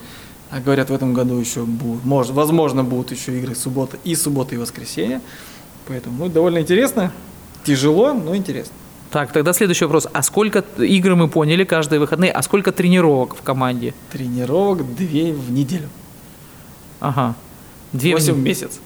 А 0.52 0.60
говорят, 0.60 0.90
в 0.90 0.94
этом 0.94 1.14
году 1.14 1.38
еще 1.38 1.64
будут, 1.64 2.04
может, 2.04 2.32
возможно, 2.32 2.84
будут 2.84 3.10
еще 3.10 3.38
игры 3.38 3.54
суббота 3.54 3.96
и 4.04 4.14
суббота 4.14 4.54
и 4.54 4.58
воскресенье. 4.58 5.22
Поэтому 5.88 6.26
ну, 6.26 6.30
довольно 6.30 6.58
интересно. 6.58 7.10
Тяжело, 7.64 8.12
но 8.12 8.36
интересно. 8.36 8.74
Так, 9.10 9.32
тогда 9.32 9.54
следующий 9.54 9.86
вопрос. 9.86 10.06
А 10.12 10.22
сколько 10.22 10.62
игр 10.76 11.14
мы 11.14 11.28
поняли 11.28 11.64
каждые 11.64 12.00
выходные? 12.00 12.30
А 12.30 12.42
сколько 12.42 12.70
тренировок 12.70 13.34
в 13.34 13.40
команде? 13.40 13.94
Тренировок 14.10 14.94
две 14.94 15.32
в 15.32 15.50
неделю. 15.50 15.88
Ага. 17.00 17.34
Две 17.94 18.12
Восемь 18.12 18.34
в 18.34 18.38
месяц. 18.38 18.78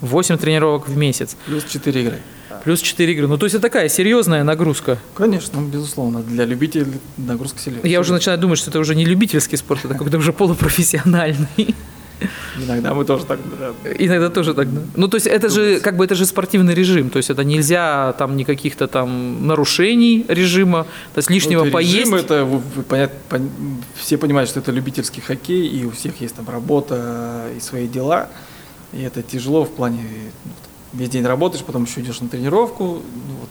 Восемь 0.00 0.36
тренировок 0.36 0.88
в 0.88 0.96
месяц. 0.96 1.36
Плюс 1.46 1.62
четыре 1.62 2.02
игры. 2.02 2.20
Плюс 2.64 2.80
4 2.80 3.12
игры. 3.12 3.26
Ну, 3.28 3.38
то 3.38 3.46
есть 3.46 3.54
это 3.54 3.62
такая 3.62 3.88
серьезная 3.88 4.44
нагрузка. 4.44 4.98
Конечно, 5.14 5.60
безусловно. 5.60 6.22
Для 6.22 6.44
любителей 6.44 6.86
нагрузка 7.16 7.58
серьезная. 7.58 7.90
Я 7.90 8.00
уже 8.00 8.12
начинаю 8.12 8.38
думать, 8.40 8.58
что 8.58 8.70
это 8.70 8.78
уже 8.78 8.94
не 8.94 9.04
любительский 9.04 9.56
спорт, 9.56 9.84
это 9.84 9.94
какой-то 9.94 10.18
уже 10.18 10.32
полупрофессиональный. 10.32 11.74
Иногда 12.56 12.94
мы 12.94 13.04
тоже 13.04 13.24
так... 13.24 13.40
да, 13.58 13.72
Иногда 13.98 14.28
тоже 14.30 14.54
так, 14.54 14.72
да? 14.72 14.80
Ну, 14.94 15.08
то 15.08 15.16
есть 15.16 15.26
это 15.26 15.48
же, 15.48 15.80
как 15.80 15.96
бы, 15.96 16.04
это 16.04 16.14
же 16.14 16.24
спортивный 16.24 16.72
режим, 16.72 17.10
то 17.10 17.16
есть 17.16 17.30
это 17.30 17.42
нельзя 17.42 18.12
там 18.16 18.36
никаких-то 18.36 18.86
там 18.86 19.44
нарушений 19.48 20.24
режима, 20.28 20.84
то 21.14 21.18
есть 21.18 21.30
лишнего 21.30 21.60
Ну, 21.62 21.66
это 21.66 21.72
поесть. 21.72 21.96
режим, 21.98 22.14
это 22.14 22.46
понят- 22.88 23.10
пон- 23.28 23.50
все 23.96 24.18
понимают, 24.18 24.48
что 24.50 24.60
это 24.60 24.70
любительский 24.70 25.20
хоккей, 25.20 25.66
и 25.66 25.84
у 25.84 25.90
всех 25.90 26.20
есть 26.20 26.36
там 26.36 26.48
работа 26.48 27.46
и 27.56 27.60
свои 27.60 27.88
дела. 27.88 28.28
И 28.92 29.02
это 29.02 29.22
тяжело 29.22 29.64
в 29.64 29.70
плане 29.70 30.04
весь 30.92 31.08
день 31.08 31.24
работаешь, 31.24 31.64
потом 31.64 31.84
еще 31.84 32.00
идешь 32.00 32.20
на 32.20 32.28
тренировку. 32.28 32.84
Ну, 32.84 33.34
вот, 33.40 33.48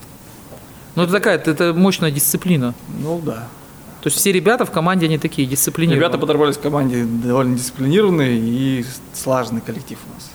Ну, 0.96 1.04
это 1.04 1.12
такая, 1.12 1.38
это 1.38 1.74
мощная 1.74 2.12
дисциплина. 2.12 2.74
ну 3.00 3.20
да. 3.24 3.48
То 4.02 4.08
есть 4.08 4.18
все 4.18 4.32
ребята 4.32 4.66
в 4.66 4.72
команде, 4.72 5.06
они 5.06 5.20
такие 5.20 5.48
дисциплинированные. 5.48 6.00
Ребята 6.04 6.18
подорвались 6.18 6.58
в 6.58 6.62
команде 6.62 7.04
довольно 7.06 7.56
дисциплинированные 7.56 8.36
и 8.40 8.86
слаженный 9.14 9.62
коллектив 9.62 10.00
у 10.10 10.14
нас. 10.16 10.32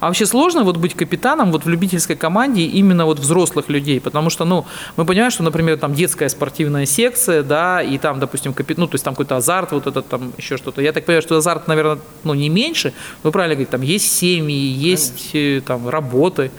А 0.00 0.06
вообще 0.06 0.26
сложно 0.26 0.64
вот 0.64 0.78
быть 0.78 0.94
капитаном 0.94 1.52
вот 1.52 1.64
в 1.64 1.68
любительской 1.68 2.16
команде 2.16 2.62
именно 2.62 3.04
вот 3.04 3.18
взрослых 3.18 3.68
людей, 3.68 4.00
потому 4.00 4.30
что, 4.30 4.44
ну, 4.44 4.66
мы 4.96 5.04
понимаем, 5.04 5.30
что, 5.30 5.42
например, 5.42 5.78
там 5.78 5.94
детская 5.94 6.28
спортивная 6.28 6.86
секция, 6.86 7.42
да, 7.42 7.82
и 7.82 7.98
там, 7.98 8.18
допустим, 8.18 8.54
капит... 8.54 8.78
ну, 8.78 8.86
то 8.86 8.94
есть 8.94 9.04
там 9.04 9.14
какой-то 9.14 9.36
азарт, 9.36 9.72
вот 9.72 9.86
этот 9.86 10.08
там 10.08 10.32
еще 10.38 10.56
что-то. 10.56 10.80
Я 10.80 10.92
так 10.92 11.04
понимаю, 11.04 11.22
что 11.22 11.36
азарт, 11.36 11.68
наверное, 11.68 11.98
ну, 12.24 12.34
не 12.34 12.48
меньше, 12.48 12.94
но 13.22 13.30
правильно 13.30 13.54
говорить, 13.54 13.70
там 13.70 13.82
есть 13.82 14.10
семьи, 14.10 14.54
есть 14.54 15.30
э, 15.34 15.60
там 15.64 15.88
работы. 15.88 16.50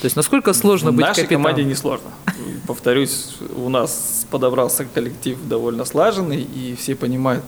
То 0.00 0.04
есть 0.04 0.16
насколько 0.16 0.52
сложно 0.52 0.90
в 0.90 0.94
быть 0.94 1.06
нашей 1.06 1.22
капитаном? 1.22 1.44
команде 1.44 1.64
несложно. 1.64 2.10
Повторюсь, 2.66 3.36
у 3.56 3.70
нас 3.70 4.26
подобрался 4.30 4.84
коллектив 4.84 5.38
довольно 5.48 5.86
слаженный, 5.86 6.42
и 6.42 6.76
все 6.78 6.94
понимают 6.94 7.44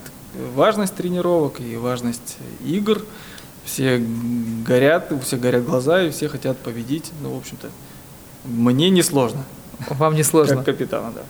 важность 0.55 0.95
тренировок 0.95 1.61
и 1.61 1.77
важность 1.77 2.39
игр. 2.65 3.03
Все 3.69 4.03
горят, 4.67 5.13
у 5.13 5.21
всех 5.21 5.41
горят 5.41 5.65
глаза, 5.65 6.03
и 6.03 6.11
все 6.11 6.29
хотят 6.29 6.57
победить. 6.57 7.13
Ну, 7.21 7.35
в 7.35 7.39
общем-то, 7.39 7.69
мне 8.45 8.89
несложно, 8.89 9.45
Вам 9.91 10.15
не 10.15 10.23
сложно. 10.23 10.57
как 10.57 10.65
капитана, 10.65 11.13
да. 11.15 11.21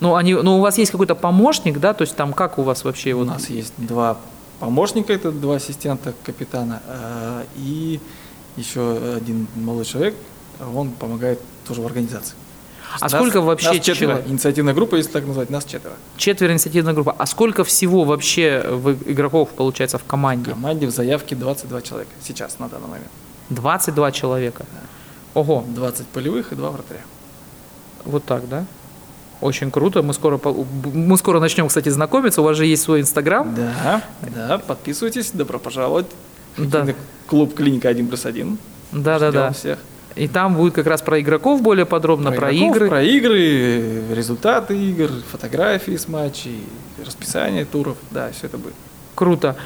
Ну, 0.00 0.14
они, 0.14 0.34
ну, 0.34 0.58
у 0.58 0.60
вас 0.60 0.78
есть 0.78 0.90
какой-то 0.90 1.14
помощник, 1.14 1.78
да, 1.78 1.92
то 1.92 2.02
есть 2.02 2.16
там 2.16 2.32
как 2.32 2.58
у 2.58 2.62
вас 2.62 2.84
вообще 2.84 3.12
У 3.12 3.18
вот 3.18 3.28
нас 3.28 3.50
есть 3.50 3.74
два 3.76 4.18
помощника, 4.60 5.12
это 5.12 5.30
два 5.30 5.56
ассистента 5.56 6.14
капитана, 6.24 6.82
а, 6.86 7.44
и 7.56 8.00
еще 8.56 8.98
один 9.16 9.46
молодой 9.54 9.84
человек, 9.84 10.14
он 10.74 10.90
помогает 10.90 11.40
тоже 11.66 11.82
в 11.82 11.86
организации. 11.86 12.34
А 13.00 13.04
Нас- 13.04 13.12
сколько 13.12 13.40
вообще 13.40 13.68
нас 13.68 13.76
четверо. 13.76 13.96
человек? 14.12 14.26
Инициативная 14.28 14.74
группа, 14.74 14.94
если 14.96 15.10
так 15.10 15.26
назвать, 15.26 15.50
нас 15.50 15.64
четверо. 15.64 15.94
четверо 16.16 16.52
инициативная 16.52 16.94
группа. 16.94 17.14
А 17.18 17.26
сколько 17.26 17.64
всего 17.64 18.04
вообще 18.04 18.64
игроков 19.06 19.50
получается 19.50 19.98
в 19.98 20.02
В 20.02 20.06
команде? 20.06 20.50
команде 20.52 20.86
в 20.86 20.90
заявке 20.90 21.34
22 21.34 21.82
человека 21.82 22.10
сейчас, 22.22 22.58
на 22.58 22.68
данный 22.68 22.88
момент. 22.88 23.08
22 23.50 24.12
человека. 24.12 24.64
Ого, 25.34 25.64
20 25.68 26.06
полевых 26.08 26.52
и 26.52 26.54
2 26.54 26.70
вратаря. 26.70 27.00
вот 28.04 28.24
так, 28.24 28.48
да? 28.48 28.64
Очень 29.40 29.70
круто. 29.70 30.02
Мы 30.02 30.14
скоро, 30.14 30.38
мы 30.94 31.18
скоро 31.18 31.40
начнем, 31.40 31.68
кстати, 31.68 31.88
знакомиться. 31.88 32.40
У 32.40 32.44
вас 32.44 32.56
же 32.56 32.64
есть 32.66 32.82
свой 32.82 33.00
инстаграм. 33.00 33.52
Да, 33.54 34.02
да, 34.34 34.58
подписывайтесь, 34.58 35.30
добро 35.32 35.58
пожаловать. 35.58 36.06
Да. 36.56 36.86
Клуб 37.26 37.54
«Клиника 37.54 37.88
1 37.88 38.06
плюс 38.06 38.24
1». 38.24 38.56
Да, 38.92 39.18
да, 39.18 39.30
Ждем 39.30 39.40
да. 39.40 39.52
всех. 39.52 39.78
И 40.16 40.28
там 40.28 40.54
будет 40.54 40.74
как 40.74 40.86
раз 40.86 41.02
про 41.02 41.20
игроков 41.20 41.60
более 41.60 41.86
подробно, 41.86 42.30
про, 42.30 42.54
игроков, 42.54 42.76
игры. 42.76 42.88
Про 42.88 43.02
игры, 43.02 44.02
результаты 44.14 44.76
игр, 44.76 45.10
фотографии 45.30 45.96
с 45.96 46.06
матчей, 46.06 46.62
расписание 47.04 47.64
туров. 47.64 47.96
Да, 48.10 48.30
все 48.36 48.46
это 48.46 48.58
будет. 48.58 48.74
Круто. 49.16 49.56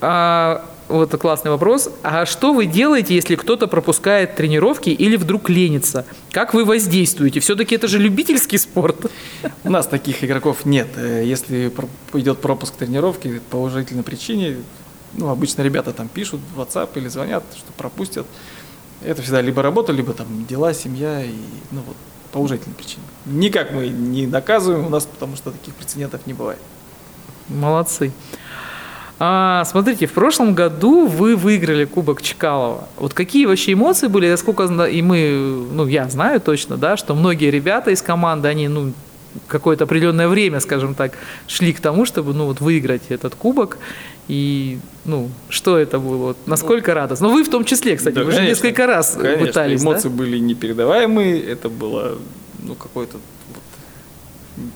А, 0.00 0.64
вот 0.88 1.10
классный 1.18 1.50
вопрос. 1.50 1.90
А 2.02 2.24
что 2.26 2.52
вы 2.52 2.66
делаете, 2.66 3.14
если 3.14 3.34
кто-то 3.34 3.66
пропускает 3.66 4.36
тренировки 4.36 4.90
или 4.90 5.16
вдруг 5.16 5.48
ленится? 5.48 6.04
Как 6.30 6.54
вы 6.54 6.64
воздействуете? 6.64 7.40
Все-таки 7.40 7.74
это 7.74 7.88
же 7.88 7.98
любительский 7.98 8.58
спорт. 8.58 9.06
У 9.64 9.70
нас 9.70 9.86
таких 9.86 10.22
игроков 10.24 10.64
нет. 10.64 10.88
Э, 10.96 11.22
Если 11.24 11.68
про- 11.68 11.88
идет 12.18 12.38
пропуск 12.40 12.74
тренировки 12.74 13.40
по 13.50 13.56
уважительной 13.56 14.02
причине, 14.02 14.56
ну, 15.14 15.28
обычно 15.28 15.62
ребята 15.62 15.92
там 15.92 16.08
пишут 16.08 16.40
в 16.54 16.60
WhatsApp 16.60 16.90
или 16.96 17.08
звонят, 17.08 17.42
что 17.56 17.72
пропустят. 17.72 18.26
Это 19.04 19.22
всегда 19.22 19.40
либо 19.40 19.62
работа, 19.62 19.92
либо 19.92 20.12
там 20.12 20.26
дела, 20.46 20.74
семья, 20.74 21.24
и, 21.24 21.32
ну, 21.70 21.82
вот, 21.86 21.96
по 22.32 22.38
уважительной 22.38 22.74
причине. 22.74 23.02
Никак 23.26 23.72
мы 23.72 23.88
не 23.88 24.26
наказываем 24.26 24.86
у 24.86 24.90
нас, 24.90 25.04
потому 25.06 25.36
что 25.36 25.50
таких 25.50 25.74
прецедентов 25.74 26.26
не 26.26 26.34
бывает. 26.34 26.60
Молодцы. 27.48 28.12
А, 29.18 29.64
смотрите, 29.64 30.06
в 30.06 30.12
прошлом 30.12 30.54
году 30.54 31.06
вы 31.06 31.36
выиграли 31.36 31.84
Кубок 31.84 32.22
Чкалова. 32.22 32.88
Вот 32.96 33.12
какие 33.12 33.44
вообще 33.46 33.74
эмоции 33.74 34.06
были? 34.06 34.30
Насколько 34.30 34.66
зна- 34.66 34.88
и 34.88 35.02
мы, 35.02 35.66
ну 35.72 35.86
я 35.86 36.08
знаю 36.08 36.40
точно, 36.40 36.78
да, 36.78 36.96
что 36.96 37.14
многие 37.14 37.50
ребята 37.50 37.90
из 37.90 38.00
команды, 38.00 38.48
они, 38.48 38.68
ну 38.68 38.92
какое-то 39.46 39.84
определенное 39.84 40.26
время, 40.26 40.60
скажем 40.60 40.94
так, 40.94 41.12
шли 41.46 41.72
к 41.72 41.80
тому, 41.80 42.06
чтобы, 42.06 42.32
ну 42.32 42.46
вот 42.46 42.60
выиграть 42.60 43.02
этот 43.10 43.34
кубок. 43.34 43.76
И, 44.30 44.78
ну, 45.06 45.28
что 45.48 45.76
это 45.76 45.98
было? 45.98 46.16
Вот, 46.16 46.36
насколько 46.46 46.94
радостно? 46.94 47.26
Ну, 47.26 47.34
вы 47.34 47.42
в 47.42 47.50
том 47.50 47.64
числе, 47.64 47.96
кстати, 47.96 48.14
Да, 48.14 48.22
вы 48.22 48.30
же 48.30 48.36
конечно. 48.36 48.54
несколько 48.54 48.86
раз 48.86 49.18
Конечно, 49.20 49.46
пытались, 49.46 49.82
да? 49.82 49.90
эмоции 49.90 50.08
были 50.08 50.38
непередаваемые, 50.38 51.42
это 51.42 51.68
было 51.68 52.16
ну, 52.60 52.76
какое-то 52.76 53.16
вот, 53.48 54.66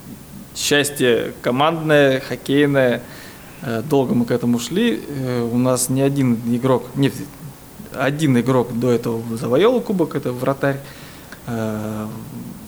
счастье 0.56 1.34
командное, 1.40 2.18
хоккейное. 2.18 3.02
Э, 3.62 3.82
Долго 3.88 4.16
мы 4.16 4.24
к 4.24 4.32
этому 4.32 4.58
шли. 4.58 5.00
Э, 5.08 5.42
У 5.42 5.56
нас 5.56 5.88
ни 5.88 6.00
один 6.00 6.34
игрок, 6.52 6.86
не, 6.96 7.12
один 7.92 8.36
игрок 8.36 8.76
до 8.76 8.90
этого 8.90 9.22
завоевал 9.36 9.80
кубок, 9.80 10.16
это 10.16 10.32
вратарь. 10.32 10.80
Э, 11.46 12.08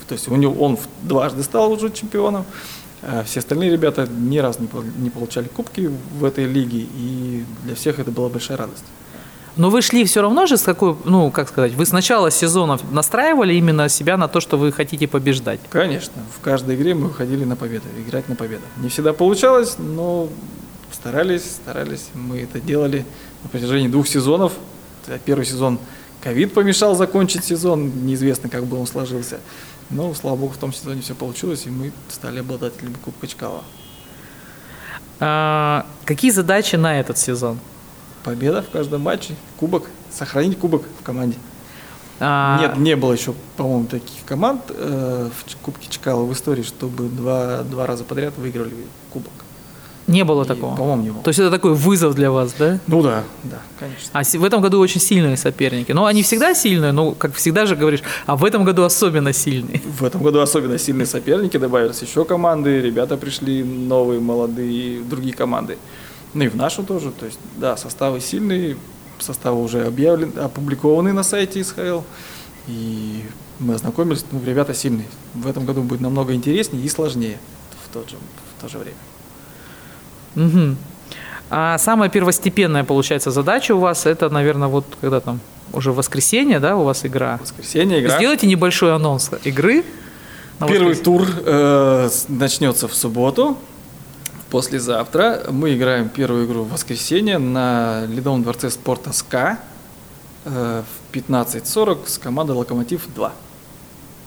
то 0.06 0.12
есть 0.12 0.28
у 0.28 0.36
него 0.36 0.54
он 0.54 0.78
дважды 1.02 1.42
стал 1.42 1.72
уже 1.72 1.90
чемпионом. 1.90 2.44
А 3.08 3.22
все 3.22 3.38
остальные 3.38 3.70
ребята 3.70 4.08
ни 4.10 4.38
разу 4.38 4.58
не 4.98 5.10
получали 5.10 5.46
кубки 5.46 5.88
в 6.18 6.24
этой 6.24 6.44
лиге, 6.44 6.86
и 6.92 7.44
для 7.62 7.76
всех 7.76 8.00
это 8.00 8.10
была 8.10 8.28
большая 8.28 8.56
радость. 8.56 8.84
Но 9.56 9.70
вы 9.70 9.80
шли 9.80 10.04
все 10.04 10.22
равно 10.22 10.46
же 10.46 10.56
с 10.56 10.62
какой, 10.62 10.96
ну, 11.04 11.30
как 11.30 11.48
сказать, 11.48 11.72
вы 11.74 11.86
с 11.86 11.92
начала 11.92 12.32
сезона 12.32 12.78
настраивали 12.90 13.54
именно 13.54 13.88
себя 13.88 14.16
на 14.16 14.26
то, 14.26 14.40
что 14.40 14.58
вы 14.58 14.72
хотите 14.72 15.06
побеждать? 15.06 15.60
Конечно. 15.70 16.20
В 16.36 16.40
каждой 16.40 16.74
игре 16.74 16.94
мы 16.94 17.06
выходили 17.06 17.44
на 17.44 17.54
победу, 17.54 17.84
играть 18.04 18.28
на 18.28 18.34
победу. 18.34 18.62
Не 18.78 18.88
всегда 18.88 19.12
получалось, 19.12 19.76
но 19.78 20.28
старались, 20.92 21.44
старались. 21.44 22.08
Мы 22.12 22.40
это 22.40 22.60
делали 22.60 23.06
на 23.44 23.48
протяжении 23.48 23.88
двух 23.88 24.08
сезонов. 24.08 24.52
Первый 25.24 25.46
сезон 25.46 25.78
ковид 26.22 26.54
помешал 26.54 26.94
закончить 26.94 27.44
сезон, 27.44 28.06
неизвестно, 28.06 28.48
как 28.48 28.64
бы 28.64 28.78
он 28.78 28.86
сложился. 28.86 29.40
Но, 29.90 30.14
слава 30.14 30.36
богу, 30.36 30.52
в 30.52 30.58
том 30.58 30.72
сезоне 30.72 31.00
все 31.02 31.14
получилось, 31.14 31.66
и 31.66 31.70
мы 31.70 31.92
стали 32.08 32.40
обладателями 32.40 32.96
Кубка 33.04 33.26
Чкала. 33.26 33.62
А, 35.20 35.86
какие 36.04 36.30
задачи 36.30 36.76
на 36.76 36.98
этот 36.98 37.18
сезон? 37.18 37.58
победа 38.26 38.60
в 38.60 38.70
каждом 38.70 39.02
матче, 39.02 39.36
кубок, 39.56 39.84
сохранить 40.10 40.58
кубок 40.58 40.82
в 41.00 41.04
команде. 41.04 41.38
А... 42.18 42.58
Нет, 42.60 42.76
не 42.76 42.96
было 42.96 43.12
еще, 43.12 43.34
по-моему, 43.56 43.86
таких 43.86 44.24
команд 44.24 44.62
э, 44.70 45.30
в 45.32 45.56
Кубке 45.58 45.88
Чкала 45.88 46.24
в 46.24 46.32
истории, 46.32 46.64
чтобы 46.64 47.08
два, 47.08 47.62
два 47.62 47.86
раза 47.86 48.02
подряд 48.02 48.36
выиграли 48.36 48.74
кубок. 49.12 49.32
Не 50.06 50.24
было 50.24 50.44
И, 50.44 50.46
такого? 50.46 50.76
По-моему, 50.76 51.02
не 51.02 51.10
было. 51.10 51.22
То 51.22 51.28
есть 51.28 51.40
это 51.40 51.50
такой 51.50 51.74
вызов 51.74 52.14
для 52.14 52.30
вас, 52.30 52.54
да? 52.58 52.78
Ну 52.86 53.02
да, 53.02 53.24
да, 53.42 53.60
конечно. 53.78 54.10
А 54.12 54.22
в 54.22 54.44
этом 54.44 54.60
году 54.60 54.78
очень 54.78 55.00
сильные 55.00 55.36
соперники. 55.36 55.92
Ну, 55.92 56.04
они 56.04 56.22
всегда 56.22 56.54
сильные, 56.54 56.92
но, 56.92 57.12
как 57.12 57.34
всегда 57.34 57.66
же 57.66 57.74
говоришь, 57.74 58.02
а 58.26 58.36
в 58.36 58.44
этом 58.44 58.64
году 58.64 58.84
особенно 58.84 59.32
сильные. 59.32 59.80
В 59.84 60.04
этом 60.04 60.22
году 60.22 60.40
особенно 60.40 60.78
сильные 60.78 61.06
соперники, 61.06 61.56
добавились 61.56 62.00
еще 62.02 62.24
команды, 62.24 62.80
ребята 62.80 63.16
пришли 63.16 63.64
новые, 63.64 64.20
молодые, 64.20 65.02
другие 65.02 65.34
команды. 65.34 65.76
Ну 66.34 66.44
и 66.44 66.48
в 66.48 66.56
нашу 66.56 66.84
тоже. 66.84 67.10
То 67.10 67.26
есть, 67.26 67.38
да, 67.56 67.76
составы 67.76 68.20
сильные, 68.20 68.76
составы 69.18 69.62
уже 69.62 69.86
объявлены, 69.86 70.38
опубликованы 70.38 71.12
на 71.12 71.24
сайте 71.24 71.64
СХЛ. 71.64 72.02
И 72.68 73.24
мы 73.58 73.74
ознакомились, 73.74 74.24
ну, 74.30 74.40
ребята 74.44 74.74
сильные. 74.74 75.06
В 75.34 75.46
этом 75.48 75.64
году 75.64 75.82
будет 75.82 76.00
намного 76.00 76.34
интереснее 76.34 76.84
и 76.84 76.88
сложнее 76.88 77.38
в, 77.84 77.92
тот 77.92 78.10
же, 78.10 78.16
в 78.16 78.62
то 78.62 78.68
же 78.68 78.78
время. 78.78 78.96
Угу. 80.36 80.76
А 81.50 81.78
самая 81.78 82.08
первостепенная, 82.08 82.84
получается, 82.84 83.30
задача 83.30 83.74
у 83.74 83.78
вас, 83.78 84.06
это, 84.06 84.28
наверное, 84.28 84.68
вот 84.68 84.84
когда 85.00 85.20
там 85.20 85.40
уже 85.72 85.92
воскресенье, 85.92 86.60
да, 86.60 86.76
у 86.76 86.84
вас 86.84 87.04
игра? 87.04 87.38
Воскресенье, 87.40 88.00
игра. 88.00 88.16
Сделайте 88.16 88.46
небольшой 88.46 88.94
анонс 88.94 89.30
игры. 89.44 89.84
Первый 90.66 90.94
тур 90.94 91.26
э, 91.44 92.08
начнется 92.28 92.88
в 92.88 92.94
субботу 92.94 93.58
послезавтра 94.50 95.42
мы 95.50 95.74
играем 95.74 96.08
первую 96.08 96.46
игру 96.46 96.62
в 96.62 96.72
воскресенье 96.72 97.38
на 97.38 98.06
Ледовом 98.06 98.42
дворце 98.42 98.70
спорта 98.70 99.12
СКА 99.12 99.58
э, 100.44 100.82
в 101.12 101.14
15.40 101.14 102.08
с 102.08 102.18
командой 102.18 102.52
«Локомотив-2». 102.52 103.30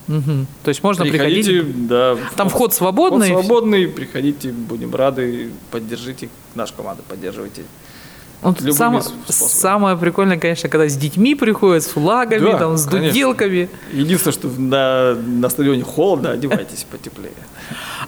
Угу. 0.10 0.46
То 0.64 0.70
есть 0.70 0.84
можно 0.84 1.06
приходите, 1.06 1.52
приходить? 1.52 1.88
Да, 1.88 2.18
Там 2.36 2.50
вход, 2.50 2.74
свободный? 2.74 3.30
Вход 3.30 3.46
свободный, 3.46 3.88
приходите, 3.88 4.52
будем 4.52 4.94
рады, 4.96 5.52
поддержите 5.70 6.30
нашу 6.56 6.74
команду, 6.74 7.04
поддерживайте. 7.08 7.64
Вот 8.42 8.62
сам, 8.74 9.02
самое 9.28 9.98
прикольное, 9.98 10.38
конечно, 10.38 10.70
когда 10.70 10.88
с 10.88 10.96
детьми 10.96 11.36
приходят, 11.36 11.84
с 11.84 11.88
флагами, 11.88 12.52
да, 12.52 12.58
там, 12.58 12.78
с 12.78 12.86
конечно. 12.86 13.10
дуделками. 13.10 13.70
Единственное, 13.92 14.34
что 14.34 14.48
на, 14.48 15.16
на 15.16 15.50
стадионе 15.50 15.84
холодно, 15.84 16.32
одевайтесь 16.32 16.86
потеплее. 16.90 17.34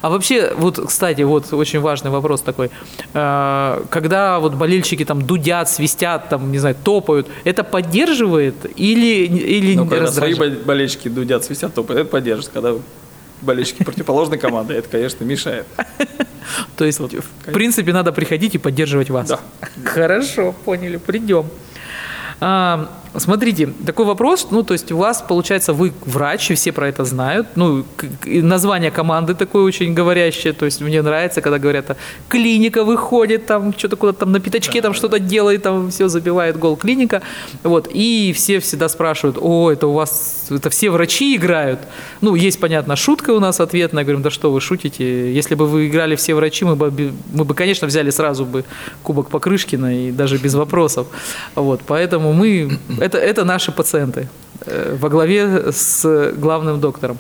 А 0.02 0.10
вообще, 0.10 0.54
вот, 0.56 0.80
кстати, 0.88 1.22
вот 1.22 1.52
очень 1.54 1.80
важный 1.80 2.12
вопрос 2.12 2.42
такой. 2.42 2.72
Э, 3.14 3.84
когда 3.90 4.40
вот 4.40 4.56
болельщики 4.56 5.04
там 5.04 5.22
дудят, 5.22 5.70
свистят, 5.70 6.30
там, 6.30 6.52
не 6.52 6.60
знаю, 6.60 6.76
топают, 6.82 7.28
это 7.44 7.64
поддерживает 7.64 8.56
или, 8.78 9.26
или 9.26 9.76
ну, 9.76 9.86
когда 9.86 10.08
свои 10.08 10.34
болельщики 10.34 11.10
дудят, 11.10 11.44
свистят, 11.44 11.74
топают, 11.74 12.02
это 12.02 12.10
поддерживает. 12.10 12.54
Когда 12.54 12.74
болельщики 13.42 13.84
противоположной 13.84 14.38
команды, 14.38 14.76
это, 14.76 14.88
конечно, 14.90 15.24
мешает. 15.24 15.68
То 16.76 16.86
есть, 16.86 17.00
в 17.00 17.52
принципе, 17.52 17.94
надо 17.94 18.12
приходить 18.12 18.56
и 18.56 18.58
поддерживать 18.58 19.10
вас. 19.10 19.28
Да. 19.30 19.40
Хорошо, 19.86 20.54
поняли, 20.66 20.98
придем. 20.98 21.46
Смотрите, 23.18 23.68
такой 23.86 24.06
вопрос, 24.06 24.48
ну, 24.52 24.64
то 24.64 24.74
есть 24.74 24.90
у 24.92 24.98
вас, 24.98 25.22
получается, 25.22 25.74
вы 25.74 25.92
врач, 26.06 26.50
и 26.52 26.54
все 26.54 26.72
про 26.72 26.88
это 26.88 27.04
знают, 27.04 27.48
ну, 27.56 27.84
название 28.26 28.90
команды 28.90 29.36
такое 29.36 29.64
очень 29.64 29.94
говорящее, 29.94 30.54
то 30.54 30.64
есть 30.64 30.80
мне 30.80 31.02
нравится, 31.02 31.42
когда 31.42 31.60
говорят, 31.60 31.90
а, 31.90 31.98
клиника 32.30 32.86
выходит, 32.86 33.46
там, 33.46 33.74
что-то 33.78 33.98
куда-то 33.98 34.20
там 34.20 34.32
на 34.32 34.40
пятачке 34.40 34.82
там 34.82 34.94
что-то 34.94 35.20
делает, 35.20 35.64
там 35.64 35.92
все 35.92 36.08
забивает 36.08 36.58
гол 36.58 36.78
клиника, 36.78 37.22
вот, 37.64 37.90
и 37.94 38.32
все 38.34 38.60
всегда 38.60 38.88
спрашивают, 38.88 39.38
о, 39.42 39.70
это 39.70 39.88
у 39.88 39.92
вас, 39.92 40.48
это 40.50 40.70
все 40.70 40.90
врачи 40.90 41.36
играют, 41.36 41.82
ну, 42.22 42.36
есть, 42.36 42.62
понятно, 42.62 42.96
шутка 42.96 43.32
у 43.32 43.42
нас 43.42 43.60
ответная, 43.60 44.06
говорим, 44.06 44.22
да 44.22 44.30
что 44.30 44.54
вы 44.54 44.62
шутите, 44.62 45.34
если 45.34 45.56
бы 45.56 45.68
вы 45.68 45.88
играли 45.88 46.16
все 46.16 46.34
врачи, 46.34 46.64
мы 46.64 46.78
бы, 46.78 47.12
мы 47.34 47.44
бы, 47.44 47.54
конечно, 47.56 47.88
взяли 47.88 48.10
сразу 48.10 48.46
бы 48.46 48.64
кубок 49.04 49.30
Покрышкина 49.30 50.08
и 50.08 50.12
даже 50.12 50.38
без 50.38 50.54
вопросов, 50.54 51.08
вот, 51.56 51.82
поэтому 51.86 52.32
мы, 52.32 52.80
это, 53.02 53.18
это 53.18 53.44
наши 53.46 53.72
пациенты 53.72 54.30
э, 54.66 54.96
во 55.00 55.10
главе 55.10 55.72
с 55.72 56.32
главным 56.38 56.80
доктором. 56.80 57.18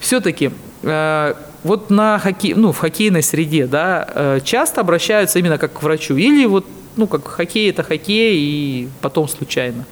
Все-таки 0.00 0.50
э, 0.82 1.34
вот 1.64 1.90
на 1.90 2.18
хоккей, 2.18 2.54
ну, 2.54 2.72
в 2.72 2.78
хоккейной 2.78 3.22
среде, 3.22 3.66
да, 3.66 4.08
э, 4.14 4.40
часто 4.42 4.80
обращаются 4.80 5.38
именно 5.38 5.58
как 5.58 5.74
к 5.74 5.82
врачу, 5.82 6.16
или 6.16 6.46
вот, 6.46 6.64
ну, 6.96 7.06
как 7.06 7.28
хоккей 7.28 7.68
это 7.70 7.82
хоккей, 7.82 8.38
и 8.38 8.88
потом 9.02 9.28
случайно? 9.28 9.84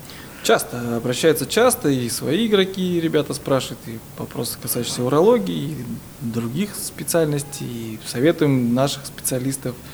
Часто, 0.42 0.96
обращаются 0.96 1.44
часто, 1.44 1.88
и 1.90 2.08
свои 2.08 2.46
игроки, 2.46 3.00
ребята 3.00 3.34
спрашивают, 3.34 3.80
и 3.88 3.98
вопросы, 4.16 4.56
касающиеся 4.62 5.02
урологии, 5.02 5.72
и 5.72 5.76
других 6.20 6.70
специальностей, 6.74 7.66
и 7.66 7.98
советуем 8.06 8.74
наших 8.74 9.04
специалистов– 9.04 9.74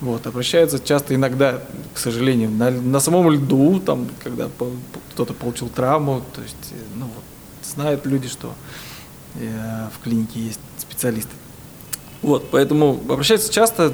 вот, 0.00 0.26
обращаются 0.26 0.78
часто 0.78 1.14
иногда, 1.14 1.60
к 1.92 1.98
сожалению, 1.98 2.50
на, 2.50 2.70
на 2.70 3.00
самом 3.00 3.30
льду, 3.30 3.80
там, 3.80 4.06
когда 4.22 4.48
кто-то 5.12 5.34
получил 5.34 5.68
травму, 5.68 6.22
то 6.34 6.42
есть, 6.42 6.72
э, 6.72 6.76
ну, 6.94 7.06
вот, 7.06 7.24
знают 7.64 8.06
люди, 8.06 8.28
что 8.28 8.54
э, 9.34 9.88
в 9.92 10.02
клинике 10.04 10.40
есть 10.40 10.60
специалисты. 10.78 11.32
Вот, 12.22 12.48
поэтому 12.50 13.00
обращаются 13.08 13.52
часто, 13.52 13.92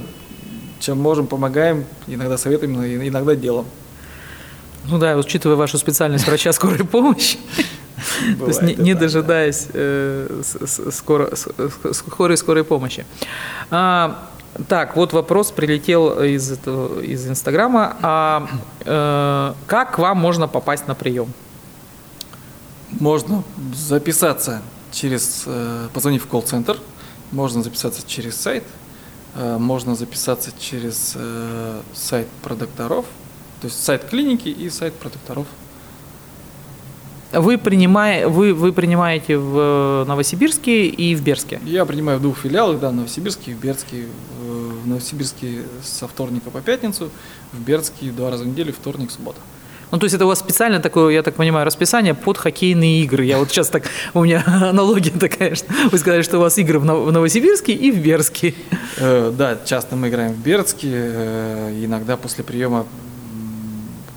чем 0.78 1.00
можем, 1.00 1.26
помогаем, 1.26 1.86
иногда 2.06 2.36
советуем, 2.36 2.74
иногда 2.84 3.34
делом. 3.34 3.66
Ну 4.86 4.98
да, 4.98 5.16
учитывая 5.16 5.56
вашу 5.56 5.78
специальность 5.78 6.26
врача 6.26 6.52
скорой 6.52 6.84
помощи, 6.84 7.38
то 8.38 8.46
есть 8.46 8.62
не, 8.62 8.92
дожидаясь 8.92 9.68
э, 9.72 10.42
скорой, 10.90 12.36
скорой 12.36 12.64
помощи. 12.64 13.06
А, 13.70 14.28
так, 14.68 14.94
вот 14.96 15.12
вопрос 15.12 15.50
прилетел 15.50 16.22
из, 16.22 16.52
из 16.52 17.28
Инстаграма. 17.28 17.96
А 18.02 18.48
э, 18.84 19.54
как 19.66 19.96
к 19.96 19.98
вам 19.98 20.18
можно 20.18 20.46
попасть 20.46 20.86
на 20.86 20.94
прием? 20.94 21.32
Можно 23.00 23.42
записаться 23.74 24.62
через, 24.92 25.42
э, 25.46 25.88
позвонив 25.92 26.24
в 26.24 26.28
колл-центр, 26.28 26.78
можно 27.32 27.64
записаться 27.64 28.02
через 28.06 28.36
сайт, 28.36 28.62
э, 29.34 29.58
можно 29.58 29.96
записаться 29.96 30.52
через 30.58 31.14
э, 31.16 31.80
сайт 31.92 32.28
продукторов, 32.42 33.06
то 33.60 33.66
есть 33.66 33.82
сайт 33.82 34.04
клиники 34.04 34.48
и 34.48 34.70
сайт 34.70 34.94
продукторов. 34.94 35.48
Вы, 37.40 37.58
принимая, 37.58 38.28
вы, 38.28 38.54
вы 38.54 38.72
принимаете 38.72 39.38
в 39.38 39.58
э, 39.58 40.04
Новосибирске 40.06 40.86
и 40.86 41.14
в 41.14 41.22
Берске? 41.22 41.60
Я 41.64 41.84
принимаю 41.84 42.18
в 42.18 42.22
двух 42.22 42.38
филиалах, 42.38 42.80
да, 42.80 42.90
в 42.90 42.94
Новосибирске 42.94 43.52
и 43.52 43.54
в 43.54 43.60
Берске. 43.60 44.06
В 44.40 44.86
Новосибирске 44.86 45.62
со 45.82 46.06
вторника 46.06 46.50
по 46.50 46.60
пятницу, 46.60 47.10
в 47.52 47.60
Берске 47.60 48.10
два 48.10 48.30
раза 48.30 48.44
в 48.44 48.46
неделю, 48.46 48.72
вторник, 48.72 49.10
суббота. 49.10 49.38
Ну, 49.90 49.98
то 49.98 50.04
есть 50.04 50.14
это 50.14 50.24
у 50.24 50.28
вас 50.28 50.40
специально 50.40 50.80
такое, 50.80 51.14
я 51.14 51.22
так 51.22 51.36
понимаю, 51.36 51.64
расписание 51.64 52.14
под 52.14 52.36
хоккейные 52.36 53.02
игры. 53.02 53.24
Я 53.24 53.38
вот 53.38 53.50
сейчас 53.50 53.68
так, 53.68 53.84
у 54.12 54.24
меня 54.24 54.42
аналогия 54.46 55.12
такая, 55.12 55.54
что 55.54 55.72
вы 55.90 55.98
сказали, 55.98 56.22
что 56.22 56.38
у 56.38 56.40
вас 56.40 56.58
игры 56.58 56.80
в 56.80 56.84
Новосибирске 56.84 57.72
и 57.72 57.92
в 57.92 57.98
Берске. 57.98 58.54
Э, 58.96 59.32
да, 59.36 59.56
часто 59.64 59.96
мы 59.96 60.08
играем 60.08 60.32
в 60.32 60.38
Берске, 60.38 60.90
э, 60.92 61.84
иногда 61.84 62.16
после 62.16 62.42
приема, 62.42 62.86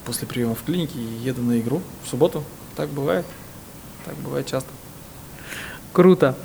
после 0.03 0.27
приема 0.27 0.55
в 0.55 0.63
клинике 0.63 0.99
еду 1.23 1.43
на 1.43 1.59
игру 1.59 1.81
в 2.03 2.09
субботу, 2.09 2.43
так 2.77 2.89
бывает. 2.89 3.25
Так 4.05 4.15
бывает 4.17 4.45
часто. 4.45 4.69
Круто. 5.91 6.35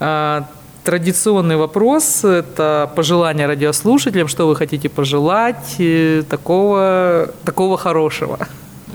А, 0.00 0.48
традиционный 0.84 1.56
вопрос– 1.56 2.24
это 2.24 2.90
пожелание 2.96 3.46
радиослушателям. 3.46 4.26
Что 4.26 4.48
вы 4.48 4.56
хотите 4.56 4.88
пожелать 4.88 5.76
э, 5.78 6.24
такого, 6.28 7.32
такого 7.44 7.78
хорошего? 7.78 8.38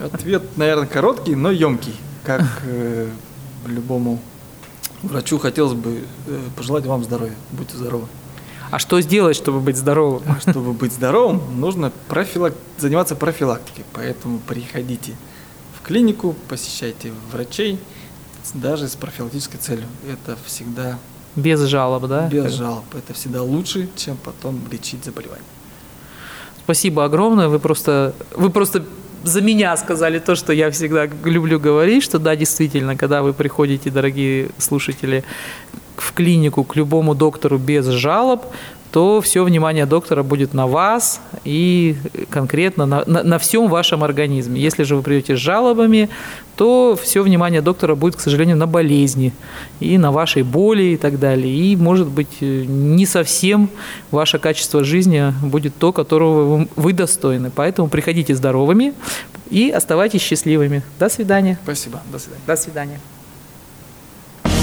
Ответ, 0.04 0.44
наверное, 0.58 0.88
короткий, 0.88 1.36
но 1.36 1.52
емкий. 1.52 1.96
Как 2.26 2.42
э, 2.66 3.08
любому 3.66 4.20
врачу 5.04 5.40
хотелось 5.40 5.74
бы 5.74 6.04
э, 6.28 6.40
пожелать 6.58 6.86
вам 6.86 7.04
здоровья. 7.04 7.36
Будьте 7.52 7.78
здоровы. 7.78 8.08
А 8.72 8.80
что 8.80 9.00
сделать, 9.02 9.38
чтобы 9.38 9.60
быть 9.62 9.78
здоровым? 9.78 10.24
Чтобы 10.42 10.74
быть 10.74 10.92
здоровым, 10.92 11.42
нужно 11.60 11.92
профилак... 12.10 12.54
заниматься 12.78 13.16
профилактикой. 13.16 13.86
Поэтому 13.94 14.40
приходите 14.40 15.14
клинику, 15.84 16.36
посещайте 16.48 17.12
врачей, 17.32 17.80
даже 18.54 18.88
с 18.88 18.96
профилактической 18.96 19.58
целью. 19.58 19.86
Это 20.12 20.38
всегда 20.46 20.98
Без 21.36 21.60
жалоб, 21.62 22.08
да? 22.08 22.28
без 22.28 22.54
жалоб. 22.54 22.86
Это 22.94 23.14
всегда 23.14 23.42
лучше, 23.42 23.90
чем 23.96 24.18
потом 24.18 24.60
лечить 24.72 25.04
заболевание. 25.06 25.46
Спасибо 26.64 27.04
огромное. 27.06 27.48
Вы 27.48 27.60
просто, 27.60 28.14
вы 28.36 28.50
просто 28.50 28.84
за 29.24 29.42
меня 29.42 29.76
сказали 29.78 30.20
то, 30.20 30.36
что 30.36 30.54
я 30.54 30.70
всегда 30.72 31.08
люблю 31.24 31.60
говорить, 31.60 32.04
что 32.04 32.20
да, 32.20 32.36
действительно, 32.36 32.96
когда 32.96 33.22
вы 33.22 33.34
приходите, 33.34 33.90
дорогие 33.90 34.50
слушатели, 34.58 35.24
в 35.98 36.14
клинику 36.14 36.64
к 36.64 36.76
любому 36.76 37.16
доктору 37.16 37.58
без 37.58 37.86
жалоб, 37.86 38.46
то 38.94 39.22
все 39.22 39.44
внимание 39.44 39.88
доктора 39.88 40.22
будет 40.22 40.54
на 40.54 40.68
вас 40.68 41.20
и 41.44 41.96
конкретно 42.30 42.86
на, 42.86 43.04
на, 43.08 43.24
на 43.24 43.40
всем 43.40 43.68
вашем 43.68 44.04
организме. 44.04 44.62
Если 44.62 44.84
же 44.84 44.96
вы 44.96 45.02
придете 45.02 45.36
с 45.36 45.40
жалобами, 45.40 46.10
то 46.56 46.96
все 47.02 47.24
внимание 47.24 47.64
доктора 47.64 47.96
будет, 47.96 48.16
к 48.16 48.20
сожалению, 48.20 48.56
на 48.56 48.68
болезни 48.68 49.34
и 49.80 49.98
на 49.98 50.12
вашей 50.12 50.44
боли 50.44 50.84
и 50.84 50.98
так 50.98 51.18
далее. 51.20 51.52
И, 51.52 51.76
может 51.76 52.08
быть, 52.08 52.38
э, 52.42 52.66
не 52.68 53.08
совсем 53.08 53.68
ваше 54.12 54.38
качество 54.38 54.84
жизни 54.84 55.34
будет 55.42 55.74
то, 55.76 55.92
которого 55.92 56.58
вы- 56.58 56.68
вы 56.76 56.94
достойны. 56.94 57.50
Поэтому 57.50 57.90
приходите 57.90 58.36
здоровыми 58.36 58.94
и 59.50 59.72
оставайтесь 59.72 60.22
счастливыми. 60.22 60.84
До 61.00 61.10
свидания. 61.10 61.58
Спасибо. 61.64 62.00
До 62.12 62.20
свидания. 62.20 62.44
До 62.46 62.56
свидания. 62.56 63.00